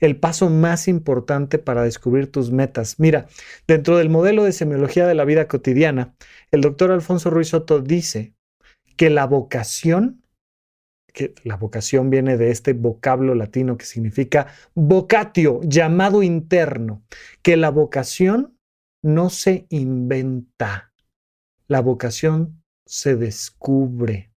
[0.00, 2.98] El paso más importante para descubrir tus metas.
[2.98, 3.28] Mira,
[3.66, 6.14] dentro del modelo de semiología de la vida cotidiana,
[6.50, 8.34] el doctor Alfonso Ruiz Soto dice
[8.96, 10.22] que la vocación
[11.12, 17.02] que la vocación viene de este vocablo latino que significa vocatio, llamado interno,
[17.42, 18.56] que la vocación
[19.02, 20.92] no se inventa,
[21.68, 24.32] la vocación se descubre.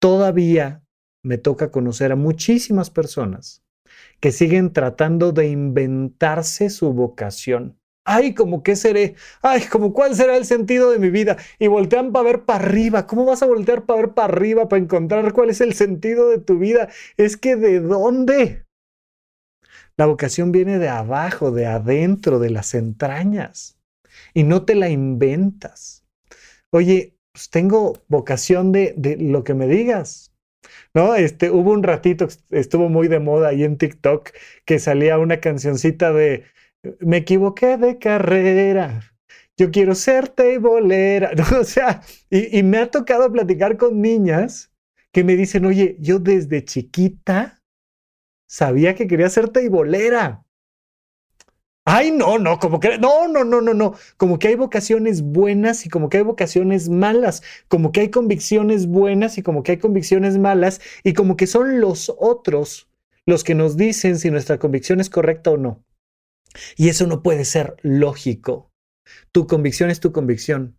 [0.00, 0.82] Todavía
[1.24, 3.62] me toca conocer a muchísimas personas
[4.20, 9.14] que siguen tratando de inventarse su vocación Ay, como qué seré.
[9.42, 11.36] Ay, como cuál será el sentido de mi vida.
[11.58, 13.06] Y voltean para ver para arriba.
[13.06, 16.38] ¿Cómo vas a voltear para ver para arriba para encontrar cuál es el sentido de
[16.38, 16.88] tu vida?
[17.16, 18.66] Es que de dónde?
[19.96, 23.78] La vocación viene de abajo, de adentro, de las entrañas.
[24.34, 26.04] Y no te la inventas.
[26.70, 30.32] Oye, pues tengo vocación de, de lo que me digas.
[30.94, 31.14] ¿no?
[31.14, 34.30] Este, hubo un ratito, estuvo muy de moda ahí en TikTok,
[34.64, 36.44] que salía una cancioncita de
[37.00, 39.12] me equivoqué de carrera.
[39.56, 41.30] Yo quiero ser teibolera.
[41.60, 44.70] O sea, y, me ha tocado platicar con niñas
[45.12, 47.62] que me dicen, oye, yo desde chiquita
[48.48, 50.44] sabía que quería ser teibolera.
[51.84, 55.84] Ay, no, no, como que, no, no, no, no, no, como que hay vocaciones buenas
[55.84, 59.78] y como que hay vocaciones malas, como que hay convicciones buenas y como que hay
[59.78, 62.88] convicciones malas y como que son los otros
[63.26, 65.82] los que nos dicen si nuestra convicción es correcta o no.
[66.76, 68.72] Y eso no puede ser lógico.
[69.32, 70.78] Tu convicción es tu convicción.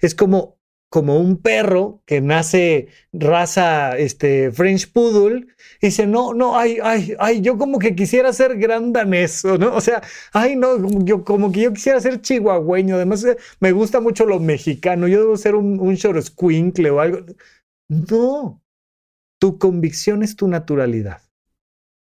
[0.00, 0.58] Es como,
[0.90, 5.46] como un perro que nace raza este, French Poodle
[5.80, 9.74] y dice, no, no, ay, ay, ay, yo como que quisiera ser gran danés, ¿no?
[9.74, 14.00] O sea, ay, no, yo como que yo quisiera ser chihuahueño, además eh, me gusta
[14.00, 15.96] mucho lo mexicano, yo debo ser un, un
[16.90, 17.20] o algo.
[17.88, 18.62] No,
[19.40, 21.22] tu convicción es tu naturalidad.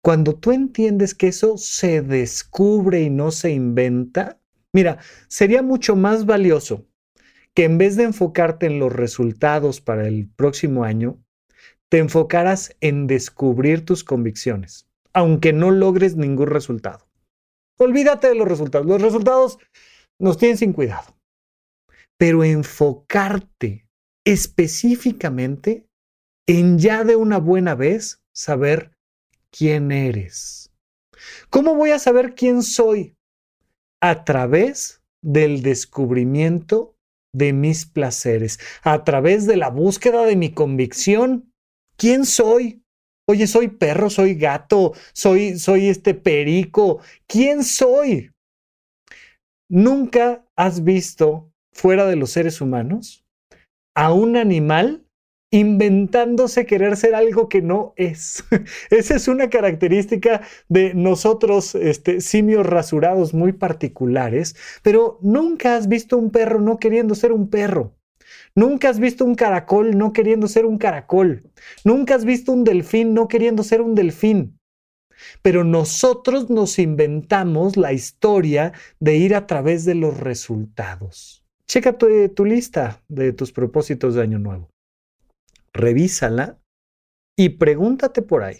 [0.02, 4.40] Cuando tú entiendes que eso se descubre y no se inventa,
[4.72, 6.86] mira, sería mucho más valioso
[7.54, 11.22] que en vez de enfocarte en los resultados para el próximo año,
[11.90, 17.08] te enfocaras en descubrir tus convicciones, aunque no logres ningún resultado.
[17.76, 18.86] Olvídate de los resultados.
[18.86, 19.58] Los resultados
[20.18, 21.16] nos tienen sin cuidado.
[22.16, 23.88] Pero enfocarte
[24.24, 25.86] específicamente
[26.46, 28.92] en ya de una buena vez saber
[29.50, 30.72] quién eres.
[31.50, 33.16] ¿Cómo voy a saber quién soy?
[34.00, 36.96] A través del descubrimiento
[37.32, 41.52] de mis placeres, a través de la búsqueda de mi convicción.
[41.96, 42.82] ¿Quién soy?
[43.28, 47.00] Oye, soy perro, soy gato, soy, soy este perico.
[47.28, 48.32] ¿Quién soy?
[49.68, 53.24] ¿Nunca has visto fuera de los seres humanos
[53.94, 55.06] a un animal
[55.50, 58.44] inventándose querer ser algo que no es.
[58.90, 66.16] Esa es una característica de nosotros, este, simios rasurados muy particulares, pero nunca has visto
[66.16, 67.96] un perro no queriendo ser un perro.
[68.54, 71.50] Nunca has visto un caracol no queriendo ser un caracol.
[71.84, 74.58] Nunca has visto un delfín no queriendo ser un delfín.
[75.42, 81.44] Pero nosotros nos inventamos la historia de ir a través de los resultados.
[81.66, 84.70] Checa tu, tu lista de tus propósitos de año nuevo
[85.72, 86.60] revísala
[87.36, 88.58] y pregúntate por ahí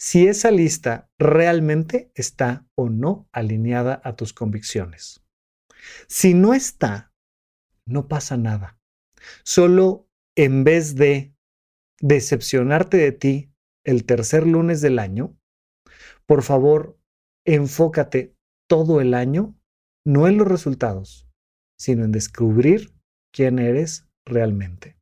[0.00, 5.22] si esa lista realmente está o no alineada a tus convicciones.
[6.06, 7.12] Si no está,
[7.84, 8.78] no pasa nada.
[9.44, 11.34] Solo en vez de
[12.00, 13.52] decepcionarte de ti
[13.84, 15.38] el tercer lunes del año,
[16.24, 16.98] por favor,
[17.44, 18.34] enfócate
[18.68, 19.54] todo el año
[20.06, 21.28] no en los resultados,
[21.78, 22.94] sino en descubrir
[23.34, 24.99] quién eres realmente.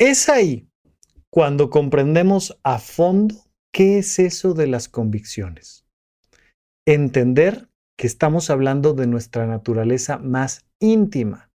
[0.00, 0.68] Es ahí
[1.28, 3.34] cuando comprendemos a fondo
[3.72, 5.86] qué es eso de las convicciones.
[6.86, 11.50] Entender que estamos hablando de nuestra naturaleza más íntima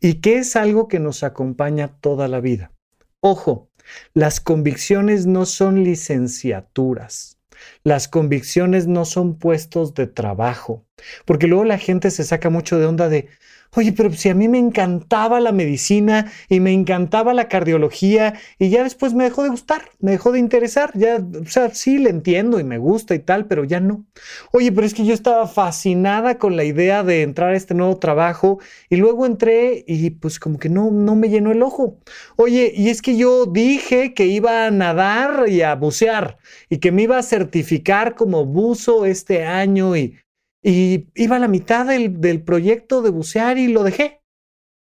[0.00, 2.70] y que es algo que nos acompaña toda la vida.
[3.18, 3.68] Ojo,
[4.14, 7.38] las convicciones no son licenciaturas.
[7.82, 10.86] Las convicciones no son puestos de trabajo,
[11.24, 13.28] porque luego la gente se saca mucho de onda de,
[13.76, 18.68] Oye, pero si a mí me encantaba la medicina y me encantaba la cardiología y
[18.68, 22.10] ya después me dejó de gustar, me dejó de interesar, ya, o sea, sí le
[22.10, 24.04] entiendo y me gusta y tal, pero ya no.
[24.52, 27.96] Oye, pero es que yo estaba fascinada con la idea de entrar a este nuevo
[27.98, 31.98] trabajo y luego entré y pues como que no, no me llenó el ojo.
[32.36, 36.90] Oye, y es que yo dije que iba a nadar y a bucear y que
[36.92, 40.16] me iba a certificar como buzo este año y
[40.62, 44.22] y iba a la mitad del, proyecto de bucear y lo dejé.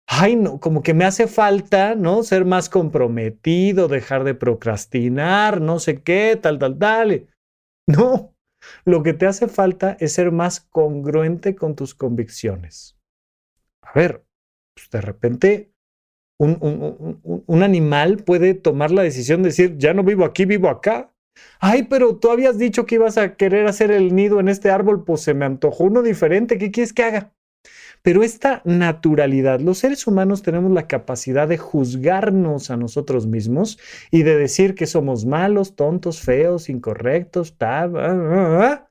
[0.08, 2.22] Ay, no, como que me hace falta, ¿no?
[2.22, 7.26] Ser más comprometido, dejar de procrastinar, no sé qué, tal, tal, tal.
[7.88, 8.34] No,
[8.84, 12.98] lo que te hace falta es ser más congruente con tus convicciones.
[13.82, 14.24] A ver,
[14.74, 15.72] pues de repente
[16.38, 21.12] un, un, animal puede tomar la decisión de decir, ya no vivo aquí, vivo acá.
[21.60, 25.04] Ay, pero tú habías dicho que ibas a querer hacer el nido en este árbol,
[25.04, 27.32] pues se me antojó uno diferente, ¿qué quieres que haga?
[28.02, 33.78] Pero esta naturalidad, los seres humanos tenemos la capacidad de juzgarnos a nosotros mismos
[34.10, 38.86] y de decir que somos malos, tontos, feos, incorrectos, tal,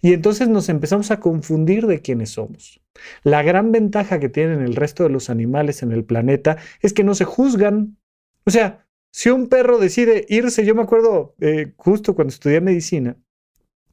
[0.00, 2.80] y entonces nos empezamos a confundir de quiénes somos.
[3.22, 7.04] La gran ventaja que tienen el resto de los animales en el planeta es que
[7.04, 7.98] no se juzgan.
[8.44, 13.16] O sea, si un perro decide irse, yo me acuerdo eh, justo cuando estudié medicina,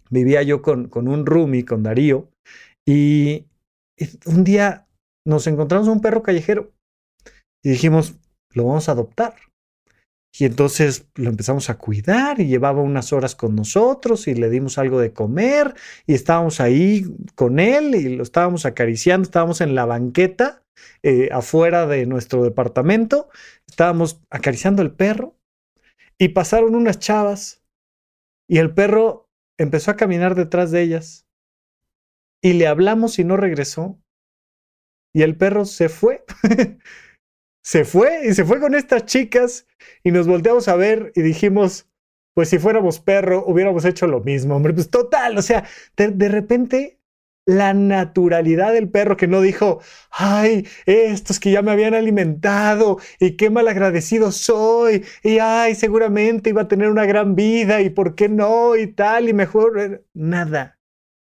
[0.09, 2.29] vivía yo con, con un roomie, con Darío,
[2.87, 3.45] y
[4.25, 4.87] un día
[5.25, 6.71] nos encontramos un perro callejero
[7.63, 8.15] y dijimos,
[8.53, 9.35] lo vamos a adoptar.
[10.39, 14.77] Y entonces lo empezamos a cuidar y llevaba unas horas con nosotros y le dimos
[14.77, 15.73] algo de comer
[16.05, 20.61] y estábamos ahí con él y lo estábamos acariciando, estábamos en la banqueta
[21.03, 23.29] eh, afuera de nuestro departamento,
[23.67, 25.35] estábamos acariciando el perro
[26.17, 27.63] y pasaron unas chavas
[28.49, 31.27] y el perro empezó a caminar detrás de ellas
[32.41, 33.99] y le hablamos y no regresó
[35.13, 36.23] y el perro se fue.
[37.63, 39.67] se fue y se fue con estas chicas
[40.03, 41.89] y nos volteamos a ver y dijimos,
[42.33, 45.65] pues si fuéramos perro hubiéramos hecho lo mismo, hombre, pues total, o sea,
[45.97, 46.96] de repente
[47.47, 49.79] la naturalidad del perro que no dijo,
[50.11, 56.49] ay, estos que ya me habían alimentado y qué mal agradecido soy y ay, seguramente
[56.49, 60.03] iba a tener una gran vida y por qué no y tal y mejor, eh,
[60.13, 60.77] nada.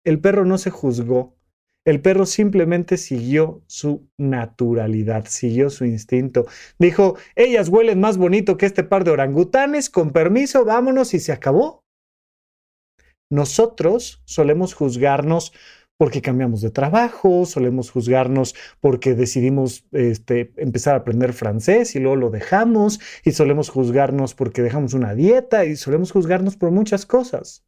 [0.03, 1.37] El perro no se juzgó.
[1.85, 6.47] El perro simplemente siguió su naturalidad, siguió su instinto.
[6.79, 11.33] Dijo, ellas huelen más bonito que este par de orangutanes, con permiso, vámonos y se
[11.33, 11.85] acabó.
[13.31, 15.52] Nosotros solemos juzgarnos
[15.99, 22.17] porque cambiamos de trabajo, solemos juzgarnos porque decidimos este, empezar a aprender francés y luego
[22.17, 27.65] lo dejamos, y solemos juzgarnos porque dejamos una dieta y solemos juzgarnos por muchas cosas.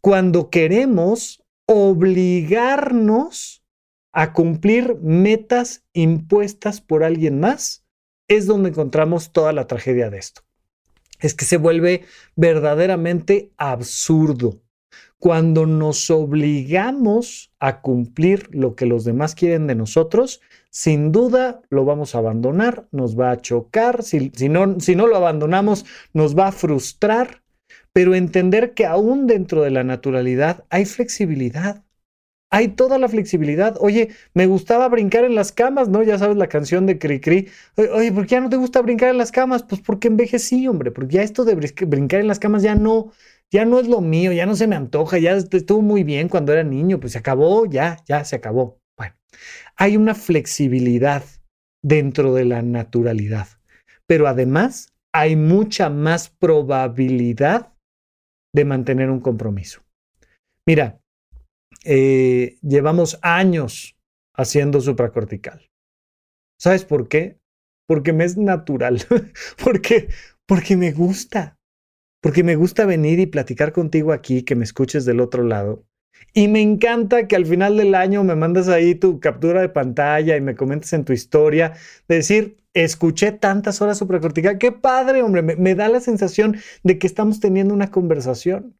[0.00, 3.62] Cuando queremos obligarnos
[4.12, 7.84] a cumplir metas impuestas por alguien más,
[8.28, 10.42] es donde encontramos toda la tragedia de esto.
[11.20, 14.62] Es que se vuelve verdaderamente absurdo
[15.22, 21.84] cuando nos obligamos a cumplir lo que los demás quieren de nosotros, sin duda lo
[21.84, 26.52] vamos a abandonar, nos va a chocar, si, no, no lo abandonamos, nos va a
[26.52, 27.40] frustrar,
[27.92, 31.84] pero entender que aún dentro de la naturalidad hay flexibilidad.
[32.50, 33.76] Hay toda la flexibilidad.
[33.78, 36.02] Oye, me gustaba brincar en las camas, ¿no?
[36.02, 39.18] Ya sabes la canción de Cri Oye, ¿por qué ya no te gusta brincar en
[39.18, 39.62] las camas?
[39.62, 43.12] Pues porque envejecí, hombre, porque ya esto de brincar en las camas ya no,
[43.52, 46.52] ya no es lo mío, ya no se me antoja, ya estuvo muy bien cuando
[46.52, 48.80] era niño, pues se acabó, ya, ya se acabó.
[48.96, 49.14] Bueno,
[49.76, 51.22] hay una flexibilidad
[51.84, 53.48] dentro de la naturalidad,
[54.06, 57.74] pero además hay mucha más probabilidad
[58.54, 59.82] de mantener un compromiso.
[60.66, 61.00] Mira,
[61.84, 63.98] eh, llevamos años
[64.34, 65.68] haciendo supracortical.
[66.58, 67.38] ¿Sabes por qué?
[67.86, 69.02] Porque me es natural,
[69.62, 70.08] porque,
[70.46, 71.58] porque me gusta
[72.22, 75.84] porque me gusta venir y platicar contigo aquí, que me escuches del otro lado.
[76.32, 80.36] Y me encanta que al final del año me mandas ahí tu captura de pantalla
[80.36, 81.74] y me comentes en tu historia,
[82.08, 84.56] de decir, escuché tantas horas supracortical.
[84.58, 88.76] Qué padre, hombre, me, da la sensación de que estamos teniendo una conversación.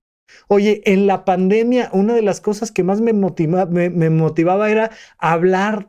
[0.47, 5.89] Oye, en la pandemia, una de las cosas que más me, motivaba era hablar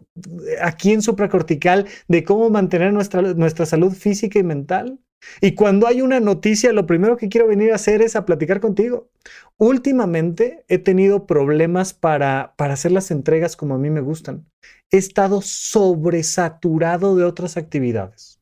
[0.59, 4.99] aquí en supracortical de cómo mantener nuestra, nuestra salud física y mental.
[5.41, 8.59] Y cuando hay una noticia, lo primero que quiero venir a hacer es a platicar
[8.59, 9.09] contigo.
[9.57, 14.45] Últimamente he tenido problemas para, para hacer las entregas como a mí me gustan.
[14.91, 18.39] He estado sobresaturado de otras actividades.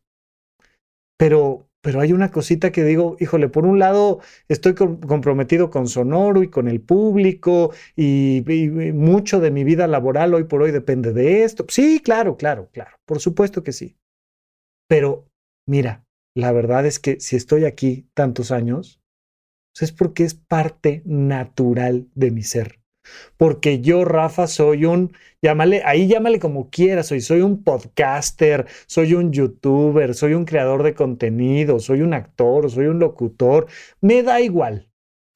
[1.17, 6.41] Pero, pero hay una cosita que digo, híjole, por un lado estoy comprometido con Sonoro
[6.43, 11.13] y con el público y, y mucho de mi vida laboral hoy por hoy depende
[11.13, 11.65] de esto.
[11.69, 13.97] Sí, claro, claro, claro, por supuesto que sí.
[14.87, 15.27] Pero
[15.67, 16.03] mira,
[16.35, 19.01] la verdad es que si estoy aquí tantos años,
[19.73, 22.79] pues es porque es parte natural de mi ser.
[23.37, 29.15] Porque yo, Rafa, soy un, llámale, ahí llámale como quieras, soy, soy un podcaster, soy
[29.15, 33.67] un youtuber, soy un creador de contenido, soy un actor, soy un locutor,
[34.01, 34.89] me da igual,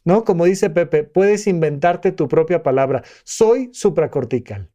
[0.03, 0.23] ¿no?
[0.23, 4.71] Como dice Pepe, puedes inventarte tu propia palabra, soy supracortical.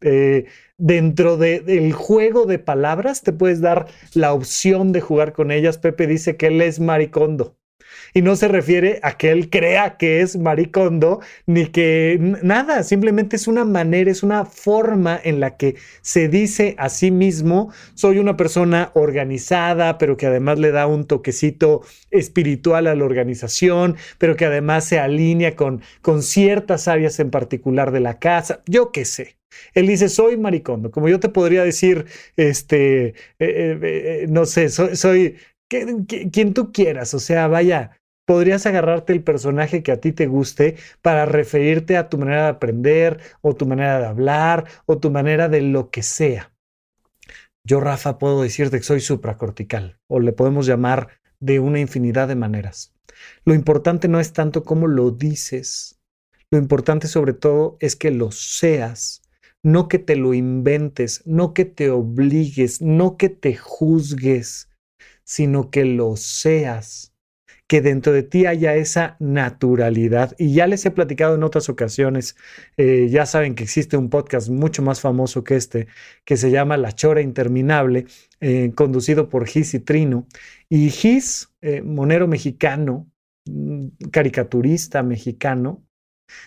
[0.00, 0.46] Eh,
[0.78, 5.78] dentro del juego de palabras te puedes dar la opción de jugar con ellas.
[5.78, 7.56] Pepe dice que él es maricondo.
[8.14, 13.36] Y no se refiere a que él crea que es maricondo, ni que nada, simplemente
[13.36, 18.18] es una manera, es una forma en la que se dice a sí mismo, soy
[18.18, 24.36] una persona organizada, pero que además le da un toquecito espiritual a la organización, pero
[24.36, 29.04] que además se alinea con, con ciertas áreas en particular de la casa, yo qué
[29.04, 29.39] sé.
[29.74, 34.68] Él dice, soy maricondo, como yo te podría decir, este, eh, eh, eh, no sé,
[34.68, 35.36] soy, soy
[35.68, 40.76] quien tú quieras, o sea, vaya, podrías agarrarte el personaje que a ti te guste
[41.02, 45.48] para referirte a tu manera de aprender o tu manera de hablar o tu manera
[45.48, 46.52] de lo que sea.
[47.66, 51.08] Yo, Rafa, puedo decirte que soy supracortical o le podemos llamar
[51.40, 52.94] de una infinidad de maneras.
[53.44, 56.00] Lo importante no es tanto cómo lo dices,
[56.52, 59.22] lo importante sobre todo es que lo seas
[59.62, 64.70] no que te lo inventes, no que te obligues, no que te juzgues,
[65.24, 67.14] sino que lo seas,
[67.68, 70.34] que dentro de ti haya esa naturalidad.
[70.38, 72.36] Y ya les he platicado en otras ocasiones,
[72.76, 75.86] eh, ya saben que existe un podcast mucho más famoso que este,
[76.24, 78.06] que se llama La Chora Interminable,
[78.40, 80.26] eh, conducido por Gis y Trino.
[80.68, 83.08] Y Gis, eh, monero mexicano,
[83.46, 85.84] mm, caricaturista mexicano,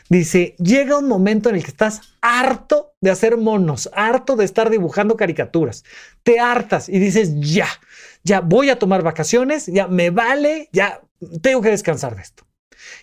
[0.09, 4.69] Dice, llega un momento en el que estás harto de hacer monos, harto de estar
[4.69, 5.83] dibujando caricaturas.
[6.23, 7.67] Te hartas y dices, ya,
[8.23, 11.01] ya voy a tomar vacaciones, ya me vale, ya
[11.41, 12.45] tengo que descansar de esto.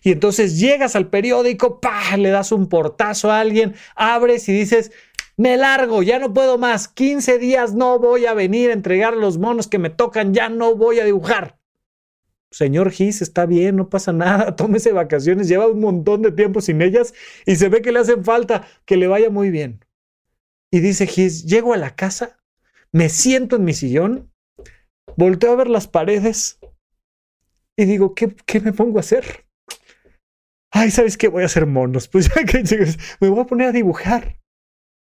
[0.02, 4.90] Y entonces llegas al periódico, pa, le das un portazo a alguien, abres y dices,
[5.36, 9.36] me largo, ya no puedo más, 15 días no voy a venir a entregar los
[9.36, 11.60] monos que me tocan, ya no voy a dibujar
[12.50, 16.82] señor Gis, está bien, no pasa nada, tómese vacaciones, lleva un montón de tiempo sin
[16.82, 17.14] ellas
[17.46, 19.84] y se ve que le hacen falta, que le vaya muy bien.
[20.72, 22.38] Y dice Gis, llego a la casa,
[22.92, 24.32] me siento en mi sillón,
[25.16, 26.60] volteo a ver las paredes
[27.76, 29.46] y digo, ¿qué, qué me pongo a hacer?
[30.70, 31.28] Ay, ¿sabes qué?
[31.28, 32.08] Voy a hacer monos.
[32.12, 32.62] Pues ya que
[33.20, 34.38] me voy a poner a dibujar.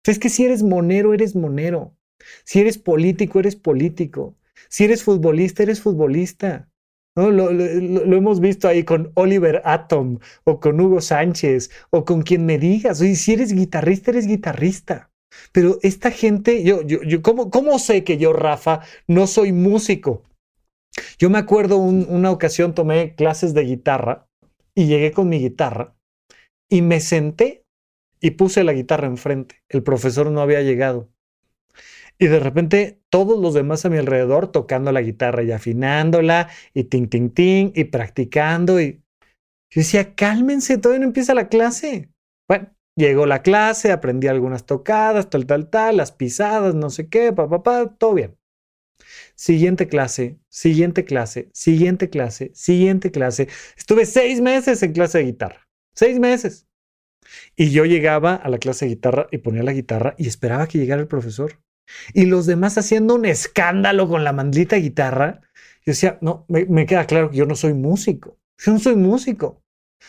[0.05, 1.97] Es que si eres monero, eres monero.
[2.45, 4.37] Si eres político, eres político.
[4.69, 6.69] Si eres futbolista, eres futbolista.
[7.17, 7.31] ¿no?
[7.31, 12.59] Lo, hemos visto ahí con Oliver Atom o con Hugo Sánchez o con quien me
[12.59, 13.01] digas.
[13.01, 15.11] Oye, si eres guitarrista, eres guitarrista.
[15.53, 20.22] Pero esta gente, yo, yo, yo ¿cómo, ¿cómo, sé que yo, Rafa, no soy músico?
[21.18, 24.26] Yo me acuerdo una ocasión tomé clases de guitarra
[24.74, 25.95] y llegué con mi guitarra
[26.68, 27.64] y me senté
[28.20, 29.62] y puse la guitarra enfrente.
[29.68, 31.11] El profesor no había llegado.
[32.18, 36.85] Y de repente todos los demás a mi alrededor tocando la guitarra y afinándola y
[36.85, 38.80] ting, y practicando.
[38.80, 39.03] Y
[39.70, 42.11] yo decía, cálmense, todavía no empieza la clase.
[42.49, 47.33] Bueno, llegó la clase, aprendí algunas tocadas, tal, tal, tal, las pisadas, no sé qué,
[47.33, 48.37] papá, pa, pa, todo bien.
[49.35, 53.49] Siguiente clase, siguiente clase, siguiente clase, siguiente clase.
[53.77, 55.69] Estuve seis meses en clase de guitarra.
[55.95, 56.69] Seis meses.
[57.57, 60.79] Y yo llegaba a la clase de guitarra y ponía la guitarra y esperaba que
[60.79, 61.61] llegara el profesor.
[62.13, 65.41] Y los demás haciendo un escándalo con la mandlita guitarra.
[65.85, 68.39] Yo decía, no, me, queda claro que yo no soy músico.
[68.59, 69.64] Yo no soy músico.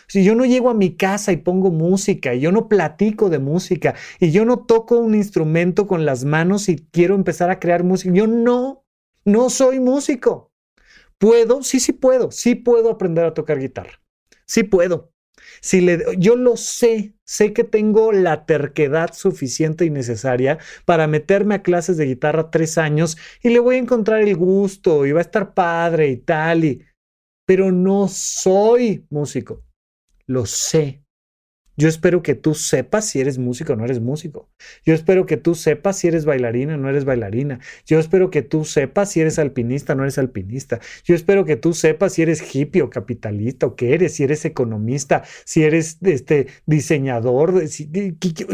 [0.08, 3.40] Si yo no llego a mi casa y pongo música, y yo no platico de
[3.40, 7.84] música, y yo no toco un instrumento con las manos y quiero empezar a crear
[7.84, 8.86] música, yo no,
[9.24, 10.52] no soy músico.
[11.18, 11.64] ¿Puedo?
[11.64, 12.32] Sí, sí puedo.
[12.32, 14.02] Sí puedo aprender a tocar guitarra.
[14.46, 15.12] Sí puedo.
[15.62, 21.56] Si le, yo lo sé, sé que tengo la terquedad suficiente y necesaria para meterme
[21.56, 25.20] a clases de guitarra tres años y le voy a encontrar el gusto y va
[25.20, 26.86] a estar padre y tal, y,
[27.46, 29.65] pero no soy músico.
[30.28, 31.06] Lo sé.
[31.78, 34.50] Yo espero que tú sepas si eres músico o no eres músico.
[34.86, 37.60] Yo espero que tú sepas si eres bailarina o no eres bailarina.
[37.86, 40.80] Yo espero que tú sepas si eres alpinista o no eres alpinista.
[41.04, 44.46] Yo espero que tú sepas si eres hippie o capitalista o qué eres, si eres
[44.46, 47.62] economista, si eres este, diseñador.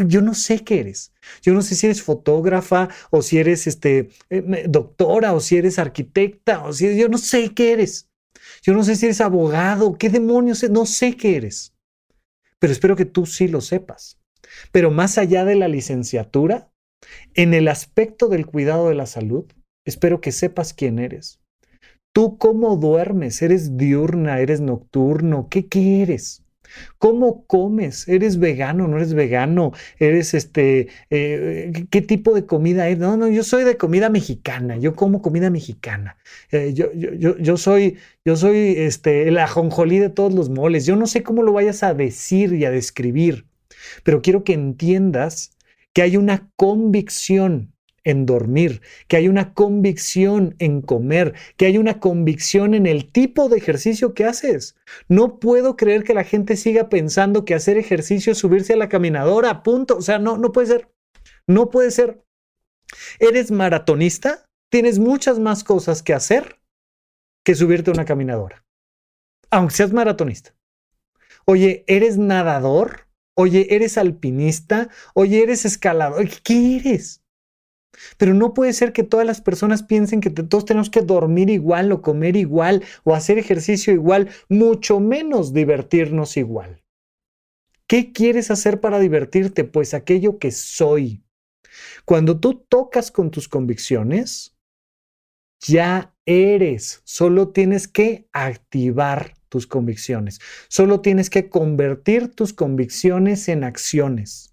[0.08, 1.14] yo no sé qué eres.
[1.44, 5.78] Yo no sé si eres fotógrafa o si eres este, eh, doctora o si eres
[5.78, 8.11] arquitecta o si yo no sé qué eres.
[8.62, 11.74] Yo no sé si eres abogado, qué demonios, no sé qué eres
[12.62, 14.20] pero espero que tú sí lo sepas.
[14.72, 16.72] Pero más allá de la licenciatura,
[17.34, 19.52] en el aspecto del cuidado de la salud,
[19.84, 21.42] espero que sepas quién eres.
[22.14, 26.41] Tú cómo duermes, eres diurna, eres nocturno, ¿qué quieres?
[26.98, 28.08] ¿Cómo comes?
[28.08, 28.88] ¿Eres vegano?
[28.88, 29.72] ¿No eres vegano?
[30.00, 32.98] ¿Eres este, eh, qué tipo de comida es?
[32.98, 36.18] No, no, yo soy de comida mexicana, yo como comida mexicana.
[36.52, 40.86] Eh, yo, yo, yo, soy, yo soy este, el ajonjolí de todos los moles.
[40.86, 43.46] Yo no sé cómo lo vayas a decir y a describir,
[44.04, 45.58] pero quiero que entiendas
[45.94, 47.74] que hay una convicción
[48.04, 53.50] en dormir, que hay una convicción en comer, que hay una convicción en el tipo
[53.50, 54.76] de ejercicio que haces.
[55.08, 58.90] No puedo creer que la gente siga pensando que hacer ejercicio es subirse a la
[58.90, 59.98] caminadora, punto.
[59.98, 60.92] O sea, no, no puede ser.
[61.48, 62.24] No puede ser.
[63.20, 64.50] ¿Eres maratonista?
[64.70, 66.60] Tienes muchas más cosas que hacer
[67.44, 68.64] que subirte a una caminadora,
[69.50, 70.56] aunque seas maratonista.
[71.46, 73.08] Oye, ¿eres nadador?
[73.36, 74.90] Oye, ¿eres alpinista?
[75.14, 76.28] Oye, ¿eres escalador?
[76.44, 77.21] ¿Qué eres?
[78.18, 81.92] Pero no puede ser que todas las personas piensen que todos tenemos que dormir igual
[81.92, 86.84] o comer igual o hacer ejercicio igual, mucho menos divertirnos igual.
[87.88, 89.66] ¿Qué quieres hacer para divertirte?
[89.66, 91.24] Pues aquello que soy.
[92.06, 94.56] Cuando tú tocas con tus convicciones,
[95.60, 97.02] ya eres.
[97.04, 100.40] Solo tienes que activar tus convicciones.
[100.70, 104.51] Solo tienes que convertir tus convicciones en acciones.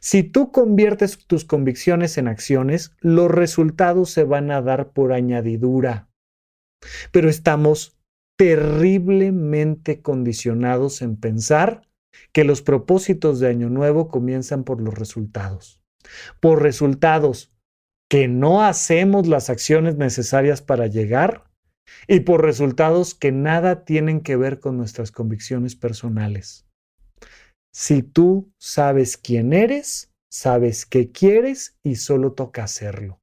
[0.00, 6.08] Si tú conviertes tus convicciones en acciones, los resultados se van a dar por añadidura.
[7.12, 7.98] Pero estamos
[8.36, 11.88] terriblemente condicionados en pensar
[12.32, 15.82] que los propósitos de Año Nuevo comienzan por los resultados.
[16.40, 17.52] Por resultados
[18.08, 21.44] que no hacemos las acciones necesarias para llegar
[22.06, 26.66] y por resultados que nada tienen que ver con nuestras convicciones personales.
[27.76, 33.18] Si tú sabes quién eres, sabes qué quieres y solo toca hacerlo.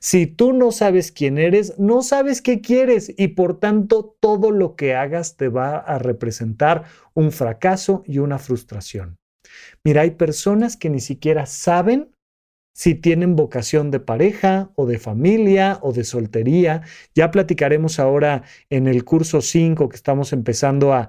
[0.00, 4.74] Si tú no sabes quién eres, no sabes qué quieres y por tanto todo lo
[4.74, 9.18] que hagas te va a representar un fracaso y una frustración.
[9.84, 12.10] Mira, hay personas que ni siquiera saben
[12.76, 16.82] si tienen vocación de pareja o de familia o de soltería.
[17.14, 21.08] Ya platicaremos ahora en el curso 5 que estamos empezando a,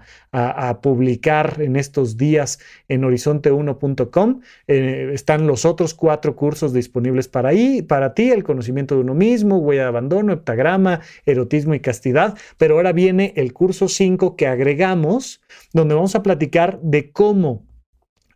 [0.82, 4.41] publicar en estos días en horizonte1.com.
[4.68, 9.13] Eh, están los otros cuatro cursos disponibles para, ahí, para ti, el conocimiento de uno
[9.13, 12.38] mismo, huella de abandono, heptagrama, erotismo y castidad.
[12.57, 15.41] Pero ahora viene el curso 5 que agregamos,
[15.74, 17.65] donde vamos a platicar de cómo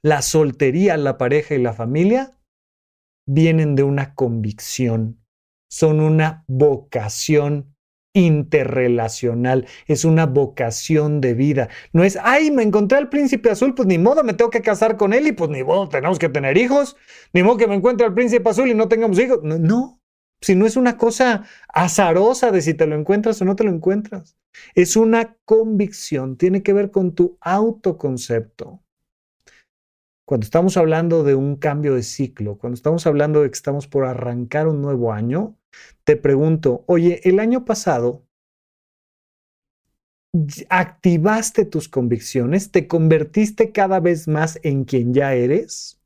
[0.02, 2.34] la soltería, la pareja y la familia
[3.28, 5.24] vienen de una convicción,
[5.70, 7.76] son una vocación
[8.14, 11.70] interrelacional, es una vocación de vida.
[11.94, 14.98] No es, ay, me encontré al príncipe azul, pues ni modo, me tengo que casar
[14.98, 16.98] con él y pues ni modo, tenemos que tener hijos,
[17.34, 19.40] ni modo que me encuentre al príncipe azul y no tengamos hijos.
[19.44, 20.02] No, no,
[20.42, 23.72] si no es una cosa azarosa de si te lo encuentras o no te lo
[23.72, 24.36] encuentras.
[24.76, 28.82] Es una convicción, tiene que ver con tu autoconcepto.
[30.26, 34.06] Cuando estamos hablando de un cambio de ciclo, cuando estamos hablando de que estamos por
[34.06, 35.58] arrancar un nuevo año,
[36.04, 38.26] te pregunto, oye, el año pasado
[40.70, 46.02] activaste tus convicciones, te convertiste cada vez más en quien ya eres,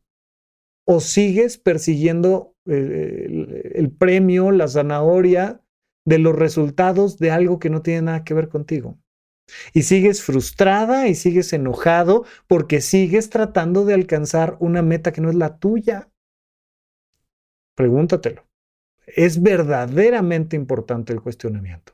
[0.87, 5.61] o sigues persiguiendo eh, el, premio, la zanahoria
[6.05, 8.97] de los resultados de algo que no tiene nada que ver contigo.
[9.73, 15.29] Y sigues frustrada y sigues enojado porque sigues tratando de alcanzar una meta que no
[15.29, 16.09] es la tuya.
[17.75, 18.47] Pregúntatelo.
[19.05, 21.93] Es verdaderamente importante el cuestionamiento.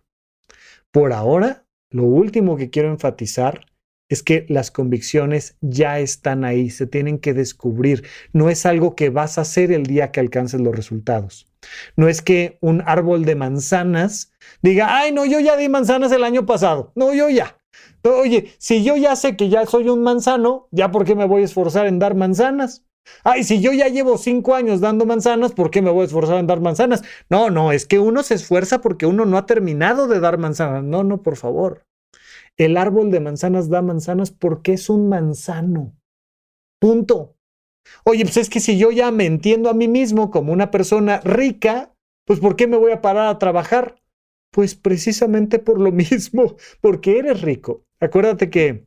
[0.91, 3.65] Por ahora, lo último que quiero enfatizar
[4.11, 8.03] es que las convicciones ya están ahí, se tienen que descubrir.
[8.33, 11.47] No es algo que vas a hacer el día que alcances los resultados.
[11.95, 16.25] No es que un árbol de manzanas diga, ay, no, yo ya di manzanas el
[16.25, 16.91] año pasado.
[16.93, 17.57] No, yo ya.
[18.03, 21.43] Oye, si yo ya sé que ya soy un manzano, ¿ya por qué me voy
[21.43, 22.83] a esforzar en dar manzanas?
[23.23, 26.37] Ay, si yo ya llevo cinco años dando manzanas, ¿por qué me voy a esforzar
[26.37, 27.01] en dar manzanas?
[27.29, 30.83] No, no, es que uno se esfuerza porque uno no ha terminado de dar manzanas.
[30.83, 31.85] No, no, por favor.
[32.61, 35.95] El árbol de manzanas da manzanas porque es un manzano.
[36.79, 37.35] Punto.
[38.03, 41.21] Oye, pues es que si yo ya me entiendo a mí mismo como una persona
[41.21, 41.91] rica,
[42.27, 43.95] pues ¿por qué me voy a parar a trabajar?
[44.51, 47.81] Pues precisamente por lo mismo, porque eres rico.
[47.99, 48.85] Acuérdate que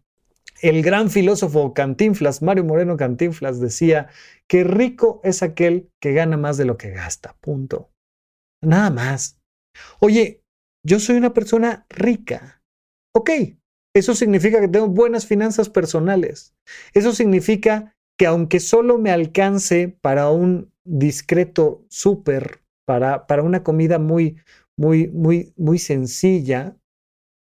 [0.62, 4.07] el gran filósofo Cantinflas, Mario Moreno Cantinflas, decía
[4.49, 7.35] que rico es aquel que gana más de lo que gasta.
[7.41, 7.91] Punto.
[8.62, 9.41] Nada más.
[9.99, 10.45] Oye,
[10.87, 12.62] yo soy una persona rica.
[13.16, 13.31] Ok,
[13.95, 16.55] eso significa que tengo buenas finanzas personales.
[16.92, 23.99] Eso significa que aunque solo me alcance para un discreto súper, para, para una comida
[23.99, 24.36] muy,
[24.76, 26.76] muy, muy, muy sencilla,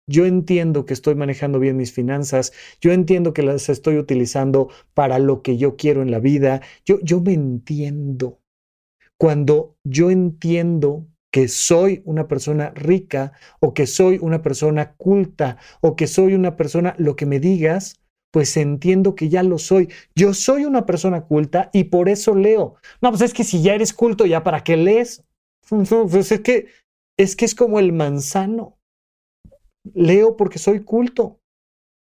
[0.09, 5.19] yo entiendo que estoy manejando bien mis finanzas, yo entiendo que las estoy utilizando para
[5.19, 8.41] lo que yo quiero en la vida, yo, yo me entiendo.
[9.17, 15.97] Cuando yo entiendo que soy una persona rica o que soy una persona culta o
[15.97, 18.01] que soy una persona, lo que me digas,
[18.33, 19.89] pues entiendo que ya lo soy.
[20.15, 22.77] Yo soy una persona culta y por eso leo.
[23.01, 25.25] No, pues es que si ya eres culto, ¿ya para qué lees?
[25.69, 26.67] Pues es que
[27.17, 28.79] es que es como el manzano.
[29.95, 31.39] Leo porque soy culto.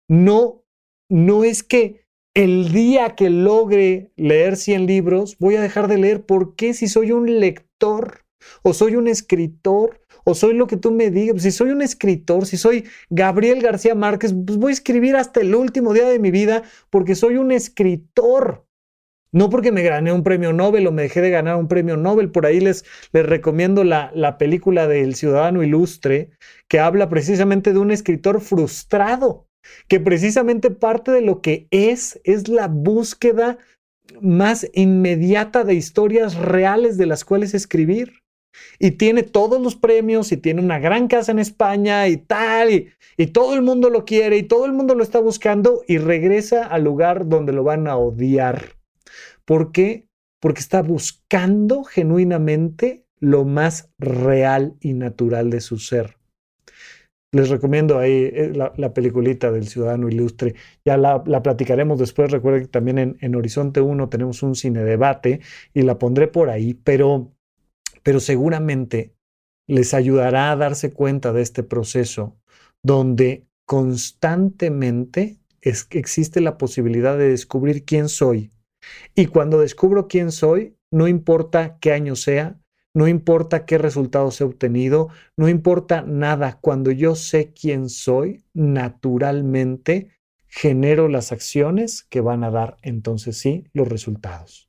[0.09, 0.65] No,
[1.09, 6.25] no es que el día que logre leer 100 libros voy a dejar de leer.
[6.25, 8.22] ¿Por qué si soy un lector
[8.63, 10.03] o soy un escritor?
[10.25, 11.43] o soy lo que tú me digas.
[11.43, 15.55] Si soy un escritor, si soy Gabriel García Márquez, pues voy a escribir hasta el
[15.55, 18.67] último día de mi vida porque soy un escritor.
[19.35, 22.31] No porque me gané un premio Nobel o me dejé de ganar un premio Nobel.
[22.31, 26.33] Por ahí les, les recomiendo la, la película del Ciudadano Ilustre,
[26.69, 29.49] que habla precisamente de un escritor frustrado,
[29.89, 33.57] que precisamente parte de lo que es es la búsqueda
[34.21, 38.22] más inmediata de historias reales de las cuales escribir.
[38.79, 42.89] Y tiene todos los premios y tiene una gran casa en España y tal, y,
[43.33, 46.83] todo el mundo lo quiere y todo el mundo lo está buscando y regresa al
[46.85, 48.77] lugar donde lo van a odiar
[49.45, 50.07] ¿Por qué?
[50.41, 56.17] Porque está buscando genuinamente lo más real y natural de su ser.
[57.35, 60.55] Les recomiendo ahí eh, la, peliculita del Ciudadano Ilustre.
[60.85, 62.31] Ya la, platicaremos después.
[62.31, 65.41] Recuerden que también en, en, Horizonte 1 tenemos un cine debate
[65.73, 67.33] y la pondré por ahí, pero,
[68.03, 69.15] pero seguramente
[69.69, 72.37] les ayudará a darse cuenta de este proceso
[72.83, 78.53] donde constantemente existe la posibilidad de descubrir quién soy
[79.15, 82.59] y cuando descubro quién soy, no importa qué año sea,
[82.95, 86.59] no importa qué resultados he obtenido, no importa nada.
[86.61, 90.11] Cuando yo sé quién soy, naturalmente
[90.47, 94.69] genero las acciones que van a dar entonces sí los resultados.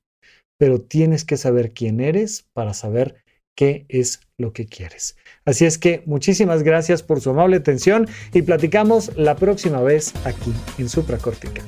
[0.57, 3.22] Pero tienes que saber quién eres para saber
[3.55, 5.15] qué es lo que quieres.
[5.45, 10.53] Así es que muchísimas gracias por su amable atención y platicamos la próxima vez aquí
[10.77, 11.65] en Supracortical.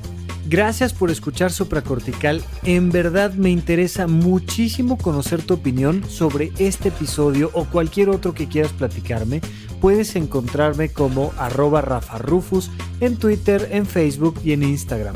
[0.48, 2.44] Gracias por escuchar Supracortical.
[2.64, 8.48] En verdad me interesa muchísimo conocer tu opinión sobre este episodio o cualquier otro que
[8.48, 9.42] quieras platicarme.
[9.82, 12.70] Puedes encontrarme como arroba Rafa Rufus
[13.00, 15.16] en Twitter, en Facebook y en Instagram.